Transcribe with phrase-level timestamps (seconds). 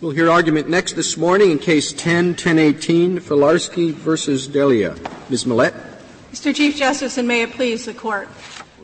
[0.00, 4.96] We'll hear argument next this morning in Case 10-1018, Filarsky versus Delia.
[5.28, 5.44] Ms.
[5.44, 5.74] Millett.
[6.32, 6.54] Mr.
[6.54, 8.28] Chief Justice, and may it please the Court.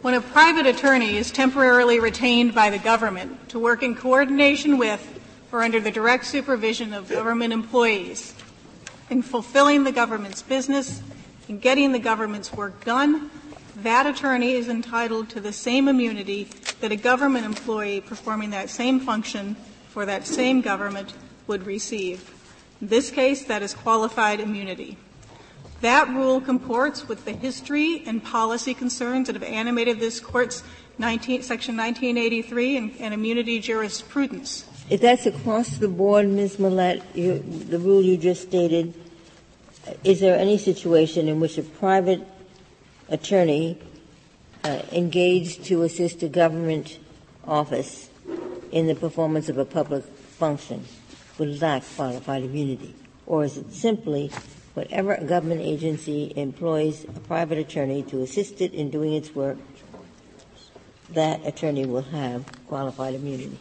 [0.02, 5.18] When a private attorney is temporarily retained by the government to work in coordination with
[5.52, 8.34] or under the direct supervision of government employees
[9.08, 11.00] in fulfilling the government's business,
[11.48, 13.30] and getting the government's work done,
[13.76, 16.50] that attorney is entitled to the same immunity
[16.82, 19.56] that a government employee performing that same function
[19.96, 21.14] for that same government
[21.46, 22.30] would receive.
[22.82, 24.98] In this case, that is qualified immunity.
[25.80, 30.62] That rule comports with the history and policy concerns that have animated this Court's
[30.98, 34.66] 19, Section 1983 and, and, immunity jurisprudence.
[34.90, 36.58] If that's across the board, Ms.
[36.58, 38.92] Millett, you, the rule you just stated,
[40.04, 42.20] is there any situation in which a private
[43.08, 43.78] attorney
[44.62, 46.98] uh, engaged to assist a government
[47.46, 48.10] office
[48.76, 50.84] in the performance of a public function
[51.38, 52.94] would lack qualified immunity?
[53.24, 54.30] Or is it simply
[54.74, 59.56] whatever a government agency employs a private attorney to assist it in doing its work,
[61.08, 63.58] that attorney will have qualified immunity?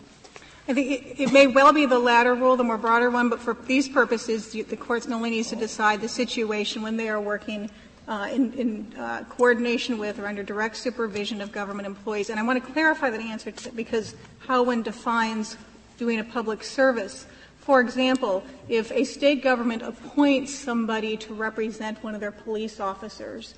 [0.68, 3.54] I think it, may well be the latter rule, the more broader one, but for
[3.54, 7.70] these purposes, the court only needs to decide the situation when they are working
[8.08, 12.30] uh, in, in uh, coordination with or under direct supervision of government employees.
[12.30, 14.16] And I want to clarify that answer to, because
[14.48, 15.58] one defines
[15.98, 17.26] doing a public service.
[17.60, 23.56] For example, if a state government appoints somebody to represent one of their police officers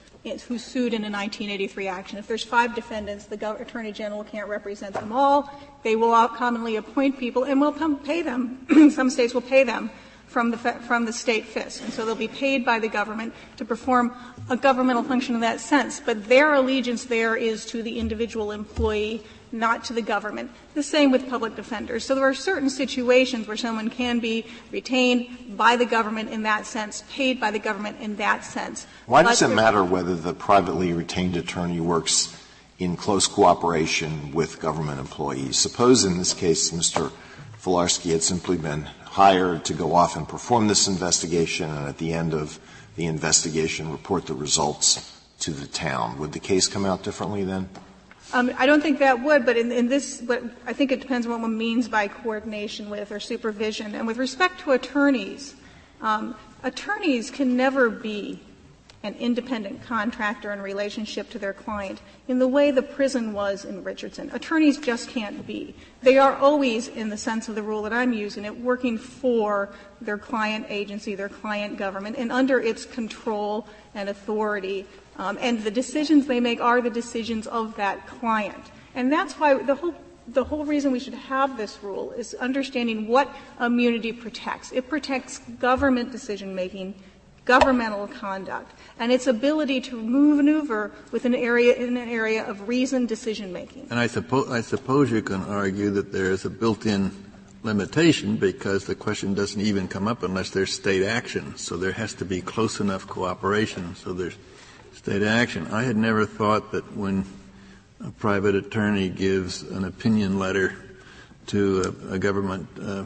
[0.48, 4.94] who sued in a 1983 action, if there's five defendants, the Attorney General can't represent
[4.94, 5.50] them all.
[5.84, 8.92] They will commonly appoint people and will pay them.
[8.92, 9.90] Some states will pay them
[10.38, 11.82] from the, from the state FISC.
[11.82, 14.14] And so they'll be paid by the government to perform
[14.52, 16.00] a governmental function in that sense.
[16.00, 20.52] But their allegiance there is to the individual employee not to the government.
[20.76, 22.06] The same with public defenders.
[22.06, 26.68] So there are certain situations where someone can be retained by the government in that
[26.68, 28.86] sense, paid by the government in that sense.
[29.08, 32.40] Why does it matter whether the privately retained attorney works
[32.78, 35.58] in close cooperation with government employees?
[35.58, 37.12] Suppose in this case Mr.
[37.60, 42.14] Filarsky had simply been hired to go off and perform this investigation and at the
[42.14, 42.60] end of
[42.98, 46.20] the investigation report the results to the town.
[46.20, 47.68] Would the case come out differently then?
[48.32, 50.22] Um, I don't think that would, but in, in this,
[50.68, 53.96] I think it depends on what one means by coordination with or supervision.
[53.96, 55.56] And with respect to attorneys,
[56.00, 58.40] um, attorneys can never be
[59.04, 63.84] an independent contractor in relationship to their client in the way the prison was in
[63.84, 64.30] Richardson.
[64.34, 65.76] Attorneys just can't be.
[66.02, 69.70] They are always, in the sense of the rule that I'm using it, working for
[70.02, 74.86] their client agency, their client government, and under its control and authority
[75.18, 78.72] um, and the decisions they make are the decisions of that client.
[78.96, 79.96] And that's why the whole
[80.30, 84.74] the whole reason we should have this rule is understanding what immunity protects.
[84.74, 86.96] It protects government decision making,
[87.48, 88.70] governmental conduct,
[89.00, 93.88] and its ability to maneuver within an area in an area of reasoned decision making.
[93.90, 97.12] And I suppose I suppose you can argue that there is a built-in
[97.64, 101.56] limitation because the question doesn't even come up unless there's state action.
[101.58, 103.96] So there has to be close enough cooperation.
[103.96, 104.36] So there's
[104.94, 105.68] state action.
[105.72, 107.26] I had never thought that when
[108.04, 110.76] a private attorney gives an opinion letter
[111.48, 113.06] to a, a government uh,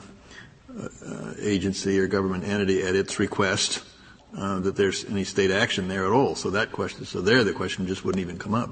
[0.71, 3.83] uh, agency or government entity at its request,
[4.37, 6.35] uh, that there's any state action there at all.
[6.35, 8.69] So that question, so there the question just wouldn't even come up.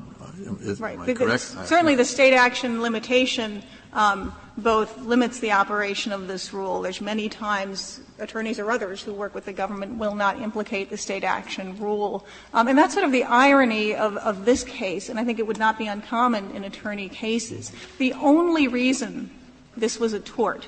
[0.61, 0.97] Is, right.
[1.15, 1.41] correct?
[1.41, 3.61] Certainly the state action limitation
[3.91, 6.81] um, both limits the operation of this rule.
[6.81, 10.97] There's many times attorneys or others who work with the government will not implicate the
[10.97, 12.25] state action rule.
[12.53, 15.47] Um, and that's sort of the irony of, of this case, and I think it
[15.47, 17.71] would not be uncommon in attorney cases.
[17.97, 19.31] The only reason
[19.75, 20.67] this was a tort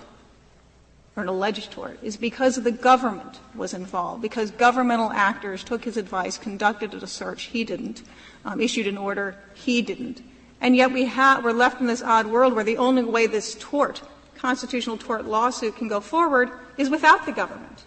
[1.16, 5.98] or an alleged tort is because the government was involved, because governmental actors took his
[5.98, 8.02] advice, conducted a search, he didn't,
[8.46, 10.22] um, issued an order, he didn't.
[10.62, 13.58] And yet we have, we're left in this odd world where the only way this
[13.60, 14.02] tort,
[14.38, 17.84] constitutional tort lawsuit can go forward is without the government.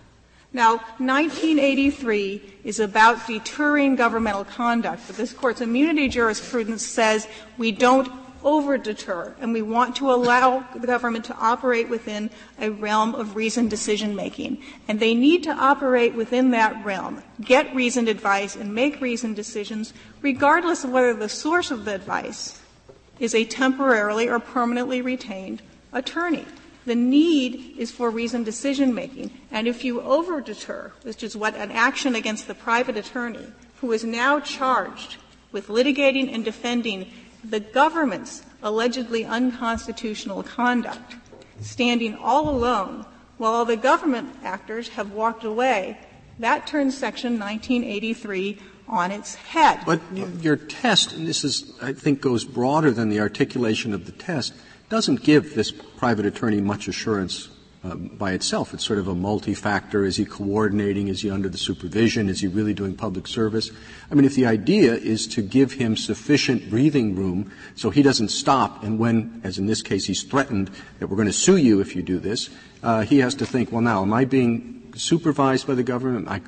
[0.52, 7.26] Now, 1983 is about deterring governmental conduct, but this Court's immunity jurisprudence says
[7.58, 12.30] we don't over deter, and we want to allow the government to operate within
[12.60, 14.62] a realm of reasoned decision making.
[14.86, 19.94] And they need to operate within that realm, get reasoned advice, and make reasoned decisions,
[20.22, 22.60] regardless of whether the source of the advice
[23.18, 25.62] is a temporarily or permanently retained
[25.92, 26.44] attorney.
[26.86, 29.30] The need is for reasoned decision making.
[29.50, 33.46] And if you over deter, which is what an action against the private attorney
[33.80, 35.16] who is now charged
[35.50, 37.10] with litigating and defending
[37.50, 41.16] the government's allegedly unconstitutional conduct,
[41.60, 43.04] standing all alone
[43.36, 45.98] while all the government actors have walked away.
[46.38, 48.58] That turns Section 1983
[48.88, 49.80] on its head.
[49.86, 50.00] But
[50.40, 54.54] your test, and this is, I think, goes broader than the articulation of the test,
[54.88, 57.48] doesn't give this private attorney much assurance
[57.84, 58.72] um, by itself.
[58.72, 60.04] It's sort of a multi-factor.
[60.04, 61.08] Is he coordinating?
[61.08, 62.28] Is he under the supervision?
[62.28, 63.70] Is he really doing public service?
[64.10, 68.30] I mean, if the idea is to give him sufficient breathing room so he doesn't
[68.30, 71.80] stop, and when, as in this case, he's threatened that we're going to sue you
[71.80, 72.48] if you do this,
[72.82, 76.26] uh, he has to think, well, now, am I being supervised by the government?
[76.26, 76.40] Am I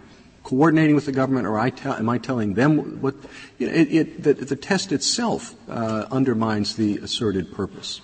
[0.43, 3.15] coordinating with the government, or I tell, am I telling them what?
[3.59, 8.01] You know, it, it, the, the, test itself uh, undermines the asserted purpose.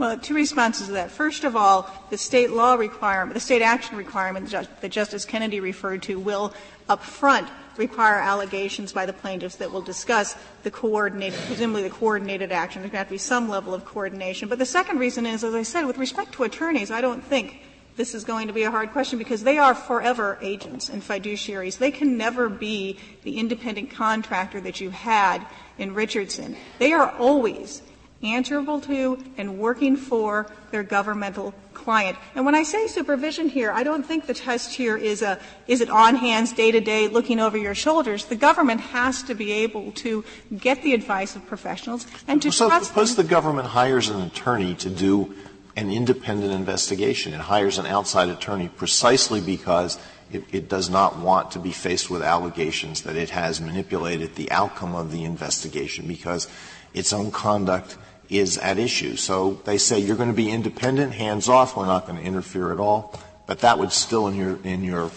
[0.00, 1.10] Well, two responses to that.
[1.10, 6.02] First of all, the state law requirement, the state action requirement that Justice Kennedy referred
[6.04, 6.54] to will
[6.88, 12.50] up front require allegations by the plaintiffs that will discuss the coordinated, presumably the coordinated
[12.50, 12.80] action.
[12.80, 14.48] There's got to be some level of coordination.
[14.48, 17.60] But the second reason is, as I said, with respect to attorneys, I don't think
[17.96, 21.76] this is going to be a hard question because they are forever agents and fiduciaries.
[21.76, 25.46] They can never be the independent contractor that you had
[25.76, 26.56] in Richardson.
[26.78, 27.82] They are always
[28.22, 32.18] answerable to and working for their governmental client.
[32.34, 35.80] And when I say supervision here, I don't think the test here is a is
[35.80, 38.26] it on hands day to day looking over your shoulders.
[38.26, 40.24] The government has to be able to
[40.58, 43.24] get the advice of professionals and to so trust suppose them.
[43.24, 45.34] the government hires an attorney to do
[45.76, 47.32] an independent investigation.
[47.32, 49.98] It hires an outside attorney precisely because
[50.30, 54.50] it, it, does not want to be faced with allegations that it has manipulated the
[54.50, 56.48] outcome of the investigation because
[56.92, 57.96] its own conduct
[58.30, 59.16] is at issue.
[59.16, 62.72] So they say you're going to be independent, hands off, we're not going to interfere
[62.72, 63.18] at all.
[63.46, 65.10] But that would still, in your, in your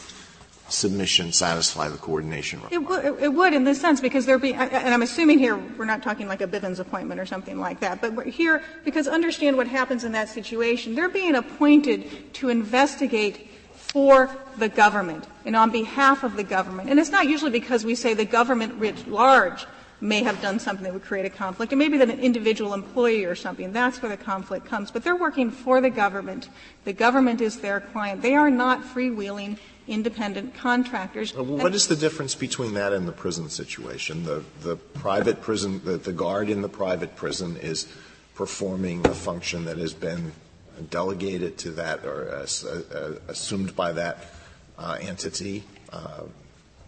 [0.68, 2.89] submission, satisfy the coordination requirement.
[2.89, 5.86] It, w- it would in this sense because there be, and I'm assuming here we're
[5.86, 9.56] not talking like a Bivens appointment or something like that, but we're here, because understand
[9.56, 15.69] what happens in that situation, they're being appointed to investigate for the government and on
[15.69, 16.89] behalf of the government.
[16.89, 19.68] And it's not usually because we say the government writ large
[20.03, 23.23] may have done something that would create a conflict, and maybe that an individual employee
[23.23, 23.71] or something.
[23.71, 24.91] That's where the conflict comes.
[24.91, 26.50] But they're working for the government.
[26.83, 28.21] The government is their client.
[28.21, 29.57] They are not freewheeling
[29.88, 31.33] independent contractors.
[31.33, 34.25] Well, what is the difference between that and the prison situation?
[34.25, 37.88] The, the private prison, the, the guard in the private prison is
[38.35, 40.33] performing a function that has been
[40.89, 44.25] delegated to that or uh, uh, assumed by that
[44.77, 45.63] uh, entity.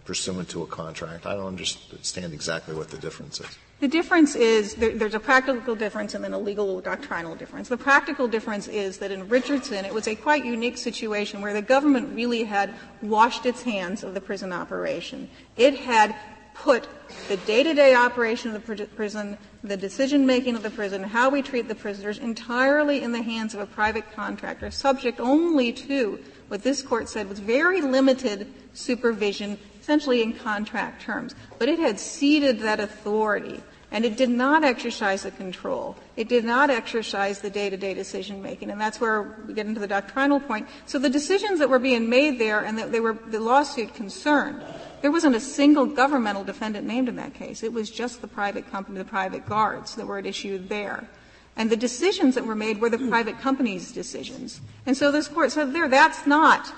[0.05, 1.25] Pursuant to a contract.
[1.25, 3.47] I don't understand exactly what the difference is.
[3.79, 7.69] The difference is there's a practical difference and then a legal or doctrinal difference.
[7.69, 11.61] The practical difference is that in Richardson, it was a quite unique situation where the
[11.61, 15.27] government really had washed its hands of the prison operation.
[15.57, 16.15] It had
[16.53, 16.87] put
[17.27, 21.75] the day-to-day operation of the prison, the decision-making of the prison, how we treat the
[21.75, 26.17] prisoners, entirely in the hands of a private contractor, subject only to
[26.47, 31.35] what this court said was very limited supervision essentially in contract terms.
[31.59, 33.61] But it had ceded that authority,
[33.91, 35.95] and it did not exercise the control.
[36.17, 39.87] It did not exercise the day-to-day decision making, and that's where we get into the
[39.87, 40.67] doctrinal point.
[40.87, 44.63] So the decisions that were being made there, and that they were the lawsuit concerned,
[45.03, 47.61] there wasn't a single governmental defendant named in that case.
[47.61, 51.07] It was just the private company, the private guards that were at issue there.
[51.55, 54.61] And the decisions that were made were the private company's decisions.
[54.87, 56.73] And so this court said there, that's not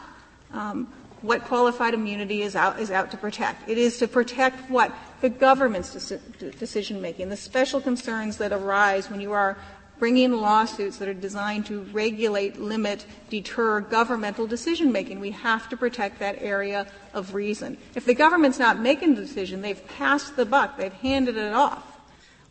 [0.51, 3.67] um, what qualified immunity is out, is out to protect.
[3.69, 4.93] It is to protect what?
[5.21, 9.57] The government's deci- decision making, the special concerns that arise when you are
[9.99, 15.19] bringing lawsuits that are designed to regulate, limit, deter governmental decision making.
[15.19, 17.77] We have to protect that area of reason.
[17.95, 21.83] If the government's not making the decision, they've passed the buck, they've handed it off.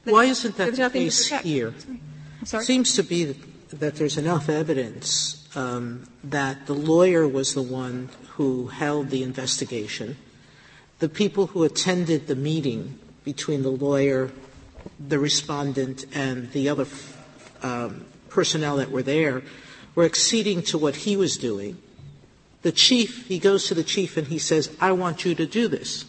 [0.05, 1.75] Why isn't that the case here?
[2.45, 2.65] Sorry?
[2.65, 3.37] Seems to be
[3.71, 10.17] that there's enough evidence that the lawyer was the one who held the investigation,
[10.99, 14.31] the people who attended the meeting between the lawyer,
[15.01, 16.87] the respondent, and the other
[17.63, 19.43] um, personnel that were there
[19.95, 21.79] were acceding to what he was doing.
[22.61, 25.69] The chief, he goes to the chief and he says, I want you to do
[25.69, 26.05] this.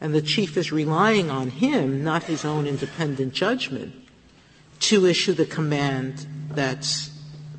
[0.00, 3.94] And the chief is relying on him, not his own independent judgment,
[4.80, 7.10] to issue the command that's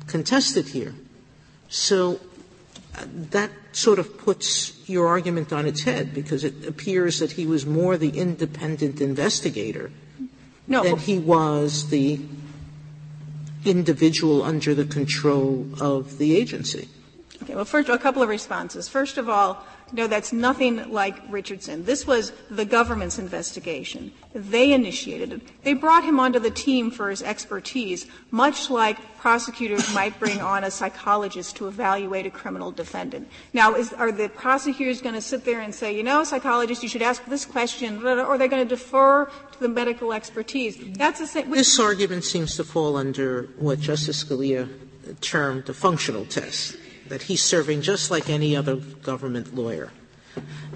[0.06, 0.94] contested here.
[1.70, 2.20] So
[2.98, 7.46] uh, that sort of puts your argument on its head because it appears that he
[7.46, 9.90] was more the independent investigator
[10.66, 10.82] no.
[10.82, 12.20] than he was the
[13.64, 16.88] individual under the control of the agency.
[17.42, 18.88] Okay, well, first, a couple of responses.
[18.88, 21.84] First of all, no, that's nothing like Richardson.
[21.84, 24.12] This was the government's investigation.
[24.34, 25.64] They initiated it.
[25.64, 30.64] They brought him onto the team for his expertise, much like prosecutors might bring on
[30.64, 33.28] a psychologist to evaluate a criminal defendant.
[33.52, 37.02] Now, are the prosecutors going to sit there and say, you know, psychologist, you should
[37.02, 40.78] ask this question, or are they going to defer to the medical expertise?
[40.94, 41.50] That's the same.
[41.50, 44.68] This argument seems to fall under what Justice Scalia
[45.20, 46.76] termed the functional test
[47.10, 49.92] that he's serving just like any other government lawyer.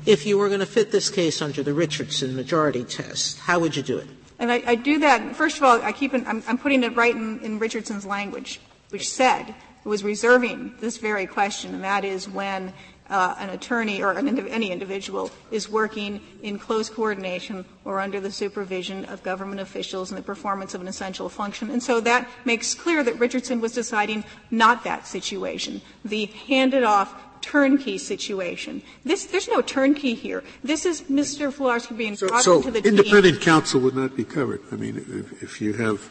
[0.04, 3.74] If you were going to fit this case under the Richardson majority test, how would
[3.74, 4.08] you do it?
[4.38, 5.36] And I, I do that.
[5.36, 8.60] First of all, I keep it, I'm, I'm putting it right in, in Richardson's language,
[8.90, 12.72] which said it was reserving this very question, and that is when
[13.10, 18.32] an attorney or an indiv- any individual is working in close coordination or under the
[18.32, 21.70] supervision of government officials in the performance of an essential function.
[21.70, 27.14] And so that makes clear that Richardson was deciding not that situation, the handed off
[27.42, 28.82] turnkey situation.
[29.04, 30.42] This, there's no turnkey here.
[30.62, 31.52] This is Mr.
[31.52, 33.44] Filarsky being so, brought so into the independent team.
[33.44, 34.62] counsel would not be covered.
[34.72, 36.10] I mean, if, if you have,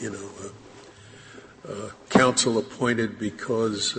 [0.00, 0.28] you know,
[1.68, 3.96] uh, uh, counsel appointed because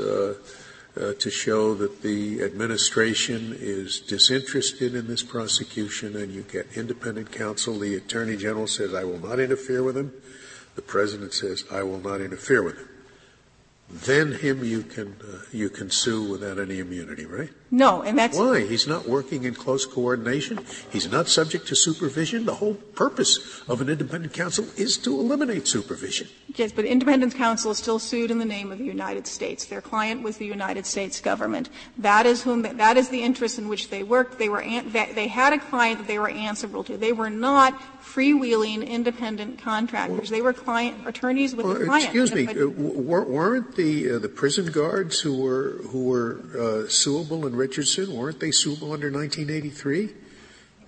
[1.00, 7.32] uh, to show that the administration is disinterested in this prosecution and you get independent
[7.32, 7.80] counsel.
[7.80, 10.14] The Attorney General says, I will not interfere with him.
[10.76, 12.90] The President says, I will not interfere with him.
[13.90, 17.50] Then him you can, uh, you can sue without any immunity, right?
[17.74, 20.60] No, and that's why he's not working in close coordination.
[20.92, 22.46] He's not subject to supervision.
[22.46, 26.28] The whole purpose of an independent counsel is to eliminate supervision.
[26.54, 29.66] Yes, but independent counsel is still sued in the name of the United States.
[29.66, 31.72] Their client was the United States government.
[31.98, 34.38] That is whom that is the interest in which they worked.
[34.38, 36.96] They were they had a client that they were answerable to.
[36.96, 40.30] They were not freewheeling independent contractors.
[40.30, 42.06] They were client attorneys with well, a client.
[42.06, 47.48] Excuse me, uh, weren't the uh, the prison guards who were who were uh, suable
[47.48, 50.10] in Richardson weren't they suable under 1983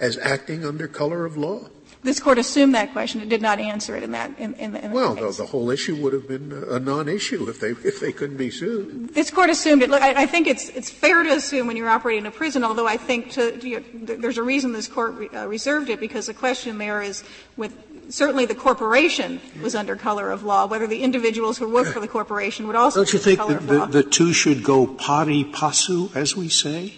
[0.02, 1.70] as acting under color of law?
[2.04, 3.22] This court assumed that question.
[3.22, 4.38] It did not answer it in that.
[4.38, 7.70] In, in, in well, the, the, whole issue would have been a non-issue if they
[7.70, 9.10] if they couldn't be sued.
[9.16, 9.90] This court assumed it.
[9.90, 12.64] Look, I, I think it's it's fair to assume when you're operating a prison.
[12.64, 16.00] Although I think to, you know, there's a reason this court re, uh, reserved it
[16.00, 17.24] because the question there is
[17.58, 17.74] with
[18.10, 20.66] certainly the corporation was under color of law.
[20.66, 23.40] Whether the individuals who worked for the corporation would also don't you think
[23.92, 26.96] the two should go pari passu, as we say?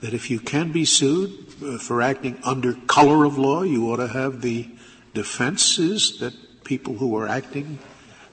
[0.00, 1.32] That if you can be sued
[1.62, 4.68] uh, for acting under color of law, you ought to have the
[5.14, 6.34] defenses that
[6.64, 7.78] people who are acting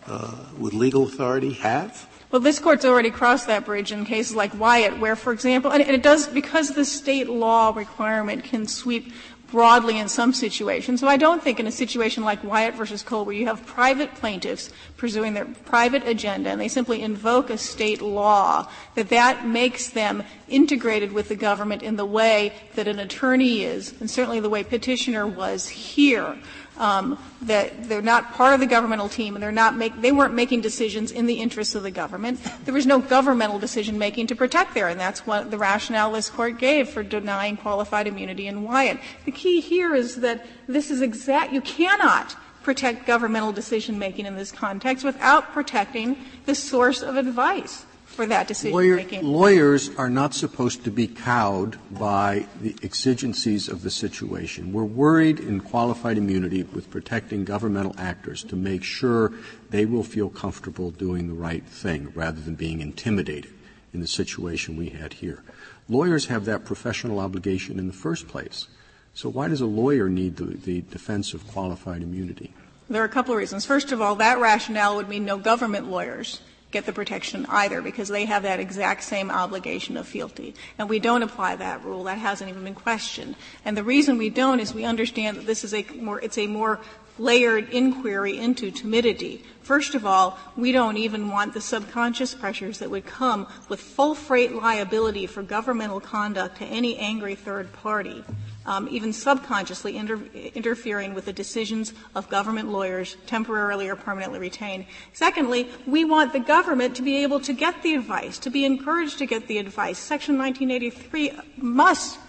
[0.08, 2.08] uh, with legal authority have?
[2.32, 5.82] Well, this court's already crossed that bridge in cases like Wyatt, where, for example, and
[5.82, 9.12] it does because the state law requirement can sweep
[9.52, 11.02] broadly in some situations.
[11.02, 14.16] So I don't think in a situation like Wyatt versus Cole, where you have private
[14.16, 19.90] plaintiffs pursuing their private agenda and they simply invoke a state law, that that makes
[19.90, 24.50] them integrated with the government in the way that an attorney is, and certainly the
[24.50, 26.38] way petitioner was here
[26.78, 30.34] um, that they're not part of the governmental team and they're not make, they weren't
[30.34, 32.40] making decisions in the interests of the government.
[32.66, 36.30] There was no governmental decision making to protect there, and that's what the rationale this
[36.30, 39.00] court gave for denying qualified immunity in Wyatt.
[39.26, 41.54] The key here is that this is exact.
[41.54, 47.86] You cannot protect governmental decision making in this context without protecting the source of advice
[48.12, 49.24] for that decision making.
[49.24, 54.74] Lawyers are not supposed to be cowed by the exigencies of the situation.
[54.74, 59.32] We're worried in qualified immunity with protecting governmental actors to make sure
[59.70, 63.52] they will feel comfortable doing the right thing rather than being intimidated
[63.94, 65.44] in the situation we had here.
[65.90, 68.68] Lawyers have that professional obligation in the first place.
[69.14, 72.54] So why does a lawyer need the, the defense of qualified immunity?
[72.90, 73.66] There are a couple of reasons.
[73.66, 76.42] First of all, that rationale would mean no government lawyers
[76.72, 80.56] get the protection either because they have that exact same obligation of fealty.
[80.78, 82.06] And we don't apply that rule.
[82.06, 83.36] That hasn't even been questioned.
[83.66, 86.48] And the reason we don't is we understand that this is a more, it's a
[86.48, 86.80] more
[87.22, 89.44] layered inquiry into timidity.
[89.62, 94.16] First of all, we don't even want the subconscious pressures that would come with full
[94.16, 98.24] freight liability for governmental conduct to any angry third party
[98.66, 104.86] um, even subconsciously inter- interfering with the decisions of government lawyers, temporarily or permanently retained.
[105.14, 109.18] Secondly, we want the government to be able to get the advice, to be encouraged
[109.20, 109.98] to get the advice.
[109.98, 112.20] Section 1983 must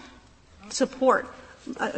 [0.70, 1.28] support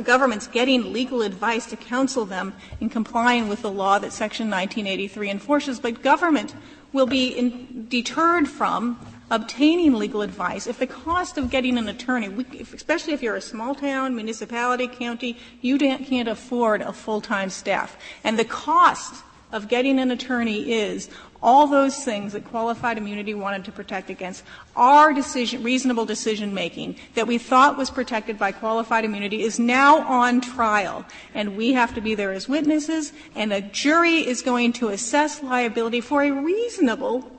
[0.02, 5.30] governments getting legal advice to counsel them in complying with the law that Section 1983
[5.30, 6.54] enforces, but government
[6.92, 8.98] will be in, deterred from
[9.30, 12.28] obtaining legal advice, if the cost of getting an attorney,
[12.74, 17.96] especially if you're a small town, municipality, county, you can't afford a full-time staff.
[18.22, 21.08] And the cost of getting an attorney is
[21.44, 24.42] all those things that qualified immunity wanted to protect against,
[24.74, 30.00] our decision, reasonable decision making that we thought was protected by qualified immunity is now
[30.08, 31.04] on trial.
[31.34, 35.42] And we have to be there as witnesses, and a jury is going to assess
[35.42, 37.30] liability for a reasonable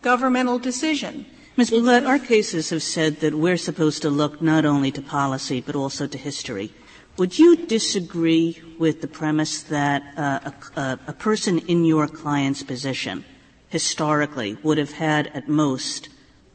[0.00, 1.26] governmental decision.
[1.56, 1.72] Ms.
[1.72, 5.74] Millett, our cases have said that we're supposed to look not only to policy but
[5.74, 6.72] also to history.
[7.18, 13.24] Would you disagree with the premise that uh, a, a, person in your client's position
[13.70, 16.10] historically would have had at most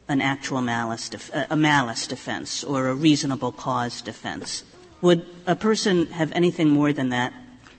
[0.08, 4.64] an actual malice, def- a malice defense or a reasonable cause defense?
[5.02, 7.34] Would a person have anything more than that?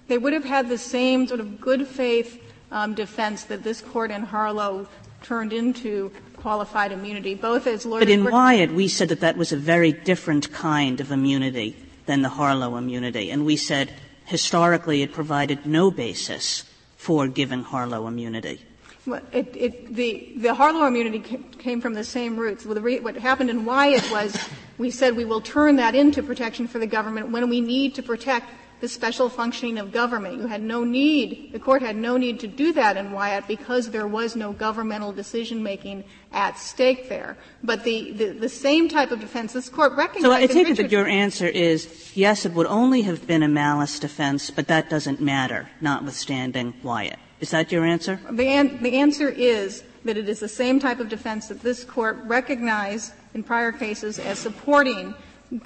[0.07, 2.39] They would have had the same sort of good faith
[2.71, 4.87] um, defense that this court in Harlow
[5.23, 8.05] turned into qualified immunity, both as lawyers.
[8.05, 11.75] But in Wyatt, we said that that was a very different kind of immunity
[12.05, 13.93] than the Harlow immunity, and we said
[14.25, 16.63] historically it provided no basis
[16.97, 18.61] for giving Harlow immunity.
[19.05, 22.65] Well, it, it, the, the Harlow immunity came from the same roots.
[22.65, 24.35] what happened in Wyatt was
[24.77, 28.03] we said we will turn that into protection for the government when we need to
[28.03, 28.49] protect
[28.81, 30.37] the special functioning of government.
[30.37, 33.89] You had no need, the court had no need to do that in Wyatt because
[33.89, 37.37] there was no governmental decision making at stake there.
[37.63, 40.25] But the, the, the same type of defense, this court recognized.
[40.25, 43.47] So I take it that your answer is yes, it would only have been a
[43.47, 47.19] malice defense, but that doesn't matter, notwithstanding Wyatt.
[47.39, 48.19] Is that your answer?
[48.31, 51.83] The, an, the answer is that it is the same type of defense that this
[51.83, 55.13] court recognized in prior cases as supporting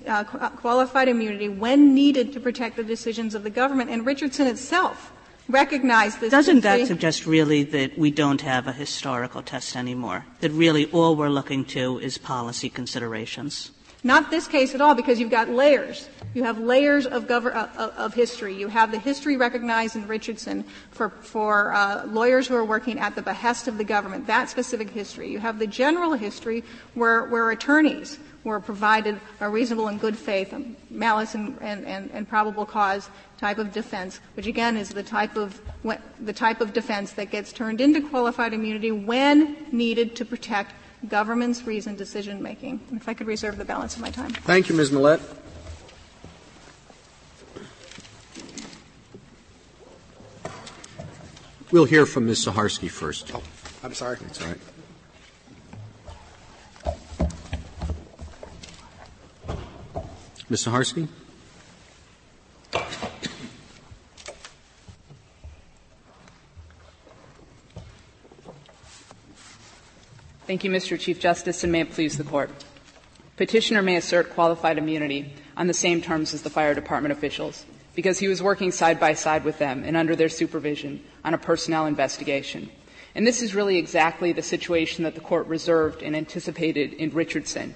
[0.08, 3.90] uh, qualified immunity when needed to protect the decisions of the government.
[3.90, 5.12] And Richardson itself
[5.48, 6.32] recognized this.
[6.32, 10.26] Doesn't that suggest really that we don't have a historical test anymore?
[10.42, 13.72] That really all we're looking to is policy considerations?
[14.02, 16.08] Not this case at all, because you've got layers.
[16.34, 18.56] You have layers of, gover- uh, of history.
[18.56, 23.16] You have the history recognized in Richardson for, for uh, lawyers who are working at
[23.16, 25.30] the behest of the government, that specific history.
[25.30, 30.54] You have the general history where, where attorneys were provided a reasonable and good faith,
[30.90, 35.36] malice and, and, and, and, probable cause type of defense, which again is the type
[35.36, 35.60] of
[36.20, 40.74] the type of defense that gets turned into qualified immunity when needed to protect
[41.08, 42.80] government's reasoned decision making.
[42.94, 44.32] If I could reserve the balance of my time.
[44.32, 44.92] Thank you, Ms.
[44.92, 45.22] Millett.
[51.72, 52.46] We'll hear from Ms.
[52.46, 53.32] Saharsky first.
[53.34, 53.44] Oh,
[53.84, 54.18] I'm sorry.
[54.22, 54.58] That's all right.
[60.50, 60.66] Ms.
[60.66, 61.08] Saharsky?
[70.48, 71.00] Thank you, Mr.
[71.00, 72.50] Chief Justice, and may it please the Court.
[73.38, 78.18] Petitioner may assert qualified immunity on the same terms as the fire department officials because
[78.18, 81.86] he was working side by side with them and under their supervision on a personnel
[81.86, 82.70] investigation.
[83.14, 87.76] And this is really exactly the situation that the court reserved and anticipated in Richardson.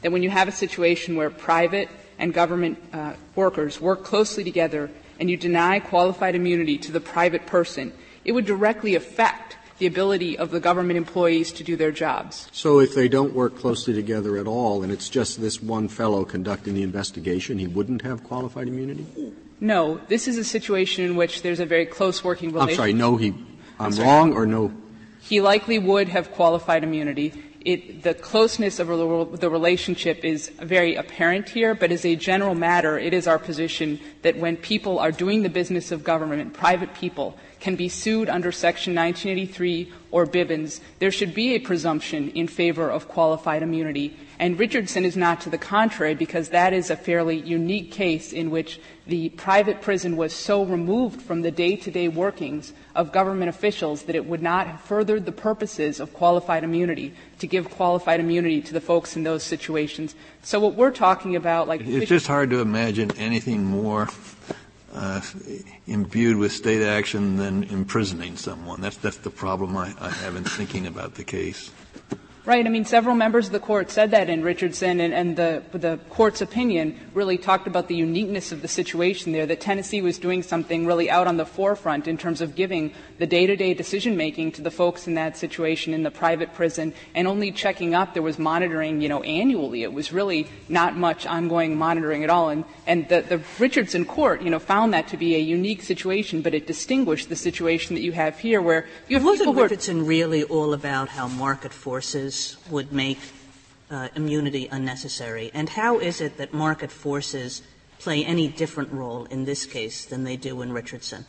[0.00, 4.90] That when you have a situation where private and government uh, workers work closely together
[5.18, 7.92] and you deny qualified immunity to the private person,
[8.24, 12.48] it would directly affect the ability of the government employees to do their jobs.
[12.52, 16.24] So if they don't work closely together at all and it's just this one fellow
[16.24, 19.06] conducting the investigation, he wouldn't have qualified immunity?
[19.60, 20.00] No.
[20.08, 22.72] This is a situation in which there's a very close working relationship.
[22.72, 23.28] I'm sorry, no, he,
[23.78, 24.72] I'm, I'm wrong or no?
[25.20, 27.32] He likely would have qualified immunity
[27.64, 32.98] it, the closeness of the relationship is very apparent here, but as a general matter,
[32.98, 37.38] it is our position that when people are doing the business of government, private people
[37.64, 42.90] can be sued under Section 1983 or Bivens, there should be a presumption in favor
[42.90, 44.14] of qualified immunity.
[44.38, 48.50] And Richardson is not to the contrary because that is a fairly unique case in
[48.50, 54.14] which the private prison was so removed from the day-to-day workings of government officials that
[54.14, 58.74] it would not have furthered the purposes of qualified immunity to give qualified immunity to
[58.74, 60.14] the folks in those situations.
[60.42, 64.08] So what we're talking about, like it's just hard to imagine anything more
[64.94, 65.20] Uh,
[65.88, 68.80] imbued with state action than imprisoning someone.
[68.80, 71.72] That's that's the problem I, I have in thinking about the case.
[72.46, 72.66] Right.
[72.66, 75.98] I mean, several members of the court said that in Richardson, and, and the, the
[76.10, 80.42] court's opinion really talked about the uniqueness of the situation there, that Tennessee was doing
[80.42, 84.70] something really out on the forefront in terms of giving the day-to-day decision-making to the
[84.70, 88.12] folks in that situation in the private prison, and only checking up.
[88.12, 89.82] There was monitoring, you know, annually.
[89.82, 92.50] It was really not much ongoing monitoring at all.
[92.50, 96.42] And, and the, the Richardson court, you know, found that to be a unique situation,
[96.42, 100.42] but it distinguished the situation that you have here where you have Wasn't Richardson really
[100.42, 102.33] all about how market forces
[102.70, 103.18] would make
[103.90, 105.50] uh, immunity unnecessary?
[105.54, 107.62] And how is it that market forces
[107.98, 111.26] play any different role in this case than they do in Richardson?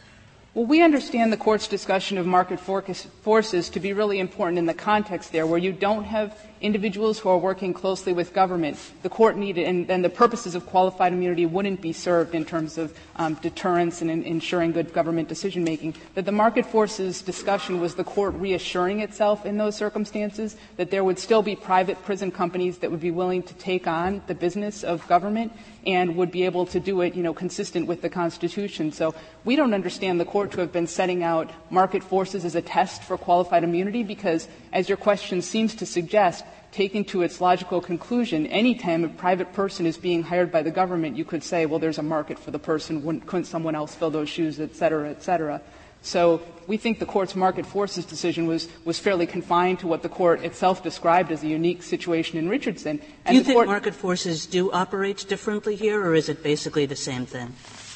[0.55, 4.73] Well, we understand the Court's discussion of market forces to be really important in the
[4.73, 8.79] context there, where you don't have individuals who are working closely with government.
[9.03, 12.77] The Court needed, and, and the purposes of qualified immunity wouldn't be served in terms
[12.77, 15.95] of um, deterrence and in, ensuring good government decision making.
[16.13, 21.03] That the market forces discussion was the Court reassuring itself in those circumstances that there
[21.03, 24.85] would still be private prison companies that would be willing to take on the business
[24.85, 25.51] of government
[25.85, 28.91] and would be able to do it, you know, consistent with the Constitution.
[28.91, 32.61] So we don't understand the court to have been setting out market forces as a
[32.61, 37.79] test for qualified immunity because, as your question seems to suggest, taking to its logical
[37.79, 41.65] conclusion, any time a private person is being hired by the government, you could say,
[41.65, 45.09] well, there's a market for the person, couldn't someone else fill those shoes, et cetera,
[45.09, 45.61] et cetera.
[46.05, 50.09] So we think the court's market forces decision was, was fairly confined to what the
[50.09, 53.01] court itself described as a unique situation in Richardson.
[53.25, 56.95] And do you think market forces do operate differently here, or is it basically the
[56.95, 57.53] same thing?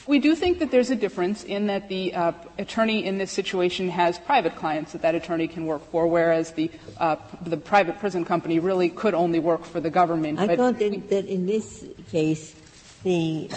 [0.08, 3.90] We do think that there's a difference in that the uh, attorney in this situation
[3.90, 8.26] has private clients that that attorney can work for, whereas the uh, the private prison
[8.26, 10.40] company really could only work for the government.
[10.40, 12.56] I but thought that, that in this case,
[13.04, 13.52] the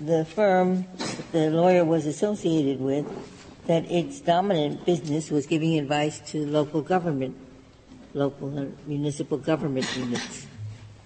[0.00, 0.86] the firm
[1.32, 3.04] the lawyer was associated with
[3.70, 7.36] that its dominant business was giving advice to local government,
[8.14, 10.48] local uh, municipal government units.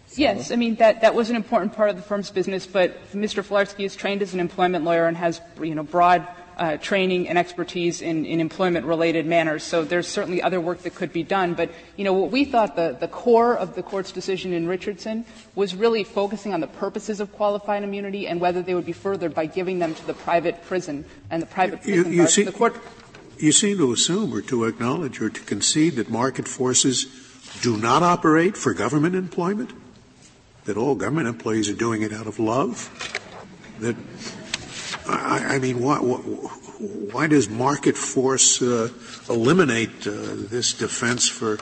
[0.06, 0.22] So.
[0.22, 3.44] Yes, I mean that that was an important part of the firm's business, but Mr.
[3.44, 7.38] Filarsky is trained as an employment lawyer and has you know broad uh, training and
[7.38, 9.62] expertise in, in employment-related manners.
[9.62, 11.54] So there's certainly other work that could be done.
[11.54, 15.24] But you know what we thought the, the core of the court's decision in Richardson
[15.54, 19.34] was really focusing on the purposes of qualified immunity and whether they would be furthered
[19.34, 22.12] by giving them to the private prison and the private prison.
[22.12, 22.76] You, you, see, the court,
[23.38, 27.06] you seem to assume or to acknowledge or to concede that market forces
[27.62, 29.72] do not operate for government employment.
[30.64, 32.90] That all government employees are doing it out of love.
[33.80, 33.96] That
[35.06, 38.88] I, I mean, why, why, does market force uh,
[39.28, 41.58] eliminate uh, this defense for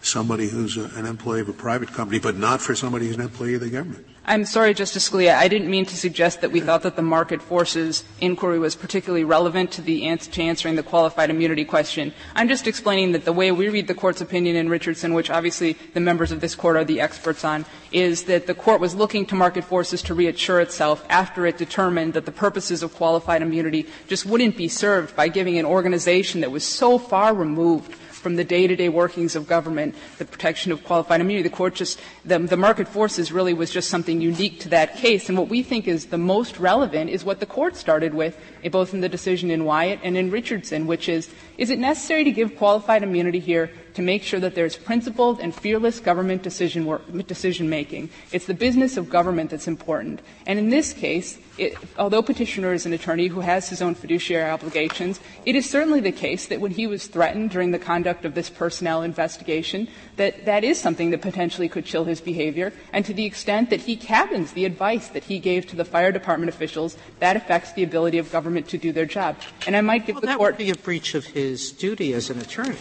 [0.00, 3.22] somebody who's a, an employee of a private company, but not for somebody who's an
[3.22, 4.06] employee of the government?
[4.24, 5.34] I'm sorry, Justice Scalia.
[5.34, 9.24] I didn't mean to suggest that we thought that the market forces inquiry was particularly
[9.24, 12.14] relevant to the answer, to answering the qualified immunity question.
[12.36, 15.76] I'm just explaining that the way we read the court's opinion in Richardson, which obviously
[15.94, 19.26] the members of this court are the experts on, is that the court was looking
[19.26, 23.88] to market forces to reassure itself after it determined that the purposes of qualified immunity
[24.06, 28.44] just wouldn't be served by giving an organization that was so far removed from the
[28.44, 31.48] day-to-day workings of government, the protection of qualified immunity.
[31.48, 35.28] The court just, the, the market forces really was just something unique to that case.
[35.28, 38.38] And what we think is the most relevant is what the court started with,
[38.70, 42.32] both in the decision in Wyatt and in Richardson, which is, is it necessary to
[42.32, 47.02] give qualified immunity here to make sure that there's principled and fearless government decision, work,
[47.26, 48.10] decision making.
[48.32, 50.20] It's the business of government that's important.
[50.46, 54.50] And in this case, it, although petitioner is an attorney who has his own fiduciary
[54.50, 58.34] obligations, it is certainly the case that when he was threatened during the conduct of
[58.34, 62.72] this personnel investigation, that that is something that potentially could chill his behavior.
[62.92, 66.12] And to the extent that he cabins the advice that he gave to the fire
[66.12, 69.36] department officials, that affects the ability of government to do their job.
[69.66, 72.14] And I might give well, the that court would be a breach of his duty
[72.14, 72.78] as an attorney.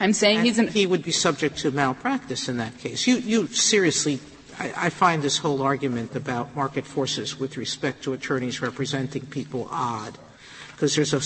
[0.00, 0.68] I'm saying and he's an.
[0.68, 3.06] He would be subject to malpractice in that case.
[3.06, 4.18] You, you seriously,
[4.58, 9.68] I, I find this whole argument about market forces with respect to attorneys representing people
[9.70, 10.18] odd,
[10.72, 11.20] because there's a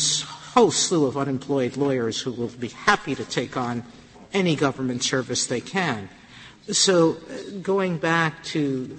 [0.53, 3.83] whole slew of unemployed lawyers who will be happy to take on
[4.33, 6.09] any government service they can.
[6.71, 7.15] So,
[7.63, 8.95] going back to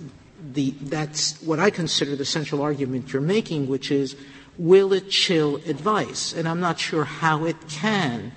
[0.54, 4.16] the, that's what I consider the central argument you're making, which is,
[4.58, 6.34] will it chill advice?
[6.34, 8.34] And I'm not sure how it can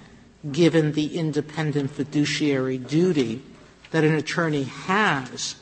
[0.51, 3.43] given the independent fiduciary duty
[3.91, 5.57] that an attorney has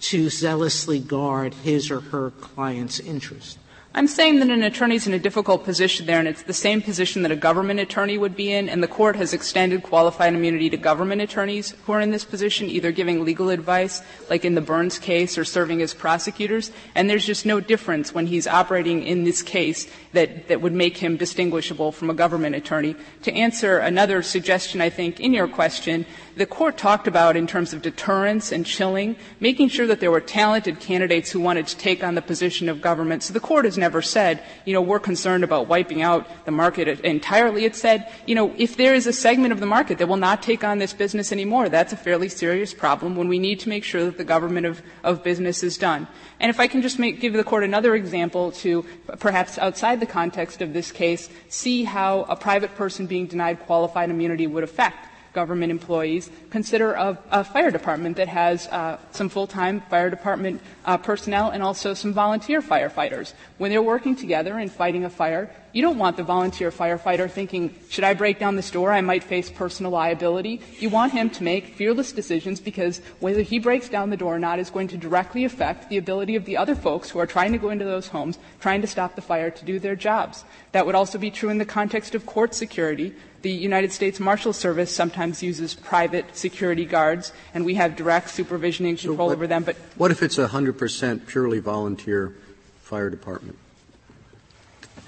[0.00, 3.58] to zealously guard his or her client's interest.
[3.92, 6.80] I'm saying that an attorney is in a difficult position there, and it's the same
[6.80, 10.70] position that a government attorney would be in, and the court has extended qualified immunity
[10.70, 14.00] to government attorneys who are in this position, either giving legal advice,
[14.30, 16.70] like in the Burns case, or serving as prosecutors.
[16.94, 20.96] And there's just no difference when he's operating in this case that, that would make
[20.96, 22.94] him distinguishable from a government attorney.
[23.22, 26.06] To answer another suggestion, I think, in your question,
[26.40, 30.22] the court talked about in terms of deterrence and chilling, making sure that there were
[30.22, 33.22] talented candidates who wanted to take on the position of government.
[33.22, 36.88] So the court has never said, you know, we're concerned about wiping out the market
[37.00, 37.66] entirely.
[37.66, 40.42] It said, you know, if there is a segment of the market that will not
[40.42, 43.84] take on this business anymore, that's a fairly serious problem when we need to make
[43.84, 46.08] sure that the government of, of business is done.
[46.40, 48.86] And if I can just make, give the court another example to
[49.18, 54.08] perhaps outside the context of this case, see how a private person being denied qualified
[54.08, 59.80] immunity would affect government employees, consider a, a fire department that has uh, some full-time
[59.90, 63.32] fire department uh, personnel and also some volunteer firefighters.
[63.58, 67.76] When they're working together and fighting a fire, You don't want the volunteer firefighter thinking,
[67.90, 68.92] should I break down this door?
[68.92, 70.60] I might face personal liability.
[70.80, 74.38] You want him to make fearless decisions because whether he breaks down the door or
[74.40, 77.52] not is going to directly affect the ability of the other folks who are trying
[77.52, 80.44] to go into those homes, trying to stop the fire to do their jobs.
[80.72, 83.14] That would also be true in the context of court security.
[83.42, 88.84] The United States Marshal Service sometimes uses private security guards, and we have direct supervision
[88.84, 89.64] and control so over them.
[89.64, 92.36] But what if it's a hundred percent purely volunteer
[92.82, 93.56] fire department?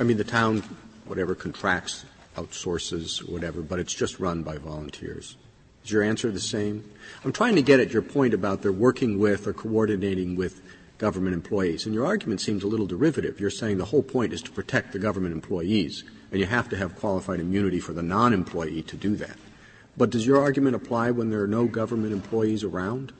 [0.00, 0.62] I mean, the town,
[1.04, 5.36] whatever, contracts, outsources, whatever, but it's just run by volunteers.
[5.84, 6.90] Is your answer the same?
[7.24, 10.62] I'm trying to get at your point about they're working with or coordinating with
[10.96, 11.84] government employees.
[11.84, 13.40] And your argument seems a little derivative.
[13.40, 16.76] You're saying the whole point is to protect the government employees, and you have to
[16.76, 19.36] have qualified immunity for the non employee to do that.
[19.96, 23.12] But does your argument apply when there are no government employees around?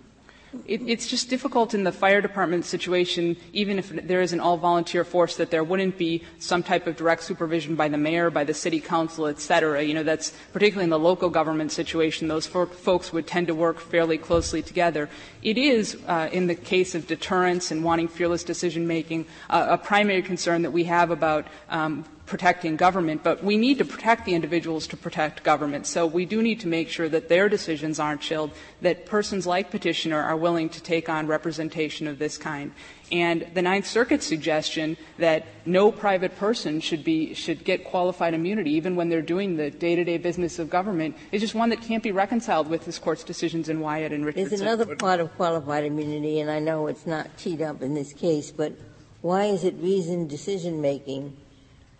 [0.66, 4.59] It, it's just difficult in the fire department situation, even if there is an all
[4.59, 8.44] volunteer force, that there wouldn't be some type of direct supervision by the mayor, by
[8.44, 9.83] the city council, et cetera.
[9.83, 13.79] You know, that's particularly in the local government situation, those folks would tend to work
[13.79, 15.09] fairly closely together.
[15.42, 19.79] It is, uh, in the case of deterrence and wanting fearless decision making, uh, a
[19.79, 24.35] primary concern that we have about um, protecting government, but we need to protect the
[24.35, 25.87] individuals to protect government.
[25.87, 29.70] So we do need to make sure that their decisions aren't chilled, that persons like
[29.70, 32.72] petitioner are willing to take on representation of this kind.
[33.11, 38.70] And the Ninth Circuit's suggestion that no private person should be should get qualified immunity
[38.72, 42.12] even when they're doing the day-to-day business of government is just one that can't be
[42.12, 44.48] reconciled with this court's decisions in Wyatt and Richardson.
[44.48, 48.14] There's another part of qualified immunity, and I know it's not teed up in this
[48.14, 48.72] case, but
[49.20, 51.37] why is it reasoned decision making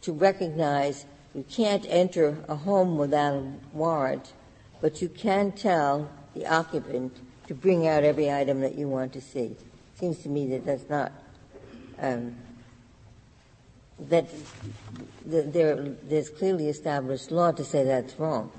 [0.02, 4.32] to recognize you can't enter a home without a warrant,
[4.80, 9.20] but you can tell the occupant to bring out every item that you want to
[9.20, 9.46] see.
[9.46, 9.60] It
[9.96, 11.12] Seems to me that that's not
[12.00, 12.34] um,
[14.08, 14.28] that
[15.24, 18.50] there, there's clearly established law to say that's wrong.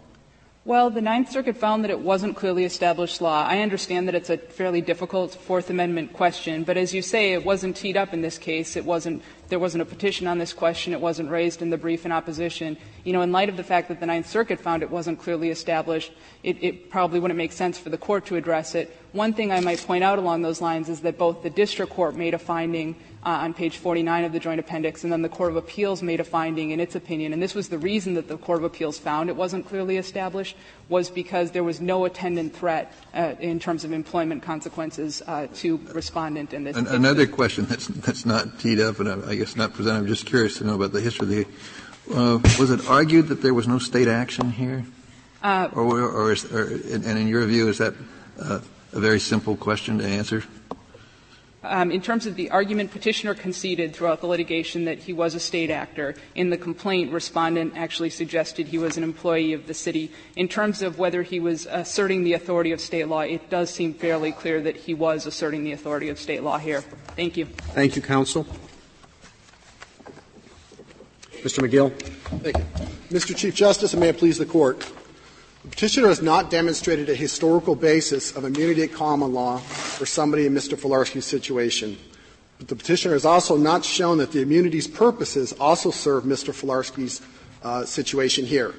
[0.66, 3.46] Well, the Ninth Circuit found that it wasn't clearly established law.
[3.46, 7.44] I understand that it's a fairly difficult Fourth Amendment question, but as you say, it
[7.44, 8.78] wasn't teed up in this case.
[8.78, 9.24] It wasn't,
[9.54, 10.94] there wasn't a petition on this question.
[10.94, 12.76] It wasn't raised in the brief in opposition.
[13.04, 15.52] You know, in light of the fact that the Ninth Circuit found it wasn't clearly
[15.52, 16.12] established,
[16.42, 18.98] it, probably wouldn't make sense for the court to address it.
[19.12, 22.16] One thing I might point out along those lines is that both the district court
[22.16, 25.56] made a finding on page 49 of the joint appendix, and then the Court of
[25.56, 28.60] Appeals made a finding in its opinion, and this was the reason that the Court
[28.60, 30.56] of Appeals found it wasn't clearly established,
[30.90, 35.78] was because there was no attendant threat uh, in terms of employment consequences uh, to
[35.94, 36.76] respondent in this.
[36.76, 40.00] An- another question that's that's not teed up, and I, I guess not presented.
[40.00, 41.24] I'm just curious to know about the history.
[41.24, 44.86] Of the, uh, was it argued that there was no state action here,
[45.42, 47.94] uh, or, or, is, and in your view, is that
[48.42, 48.60] uh,
[48.92, 50.44] a very simple question to answer?
[51.64, 55.40] Um, in terms of the argument, petitioner conceded throughout the litigation that he was a
[55.40, 56.16] state actor.
[56.36, 60.12] In the complaint, respondent actually suggested he was an employee of the city.
[60.36, 63.94] In terms of whether he was asserting the authority of state law, it does seem
[63.94, 66.82] fairly clear that he was asserting the authority of state law here.
[67.16, 67.46] Thank you.
[67.46, 68.46] Thank you, counsel.
[71.44, 71.60] Mr.
[71.60, 71.92] McGill.
[72.42, 72.64] Thank you.
[73.10, 73.36] Mr.
[73.36, 74.84] Chief Justice, and may it please the court.
[75.64, 80.46] The petitioner has not demonstrated a historical basis of immunity at common law for somebody
[80.46, 80.78] in Mr.
[80.78, 81.98] Filarsky's situation.
[82.58, 86.54] But the petitioner has also not shown that the immunity's purposes also serve Mr.
[86.54, 87.22] Filarsky's
[87.64, 88.76] uh, situation here.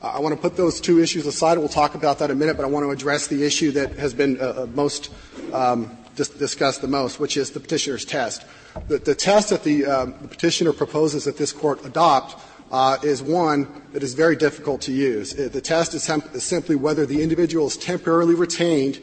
[0.00, 1.58] Uh, I want to put those two issues aside.
[1.58, 3.98] We'll talk about that in a minute, but I want to address the issue that
[3.98, 5.12] has been uh, uh most
[5.52, 8.44] um, dis- discussed the most, which is the petitioner's test.
[8.86, 12.40] The, the test that the, um, the petitioner proposes that this court adopt
[12.70, 15.34] uh, is one that is very difficult to use.
[15.34, 19.00] The test is, is, simply whether the individual is temporarily retained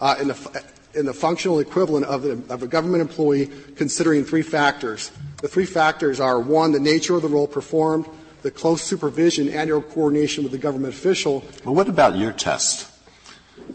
[0.00, 0.64] uh, in, the,
[0.94, 5.12] in, the, functional equivalent of, the, of, a government employee, considering three factors.
[5.42, 8.06] The three factors are one, the nature of the role performed,
[8.42, 11.44] the close supervision and or coordination with the government official.
[11.64, 12.90] Well, what about your test?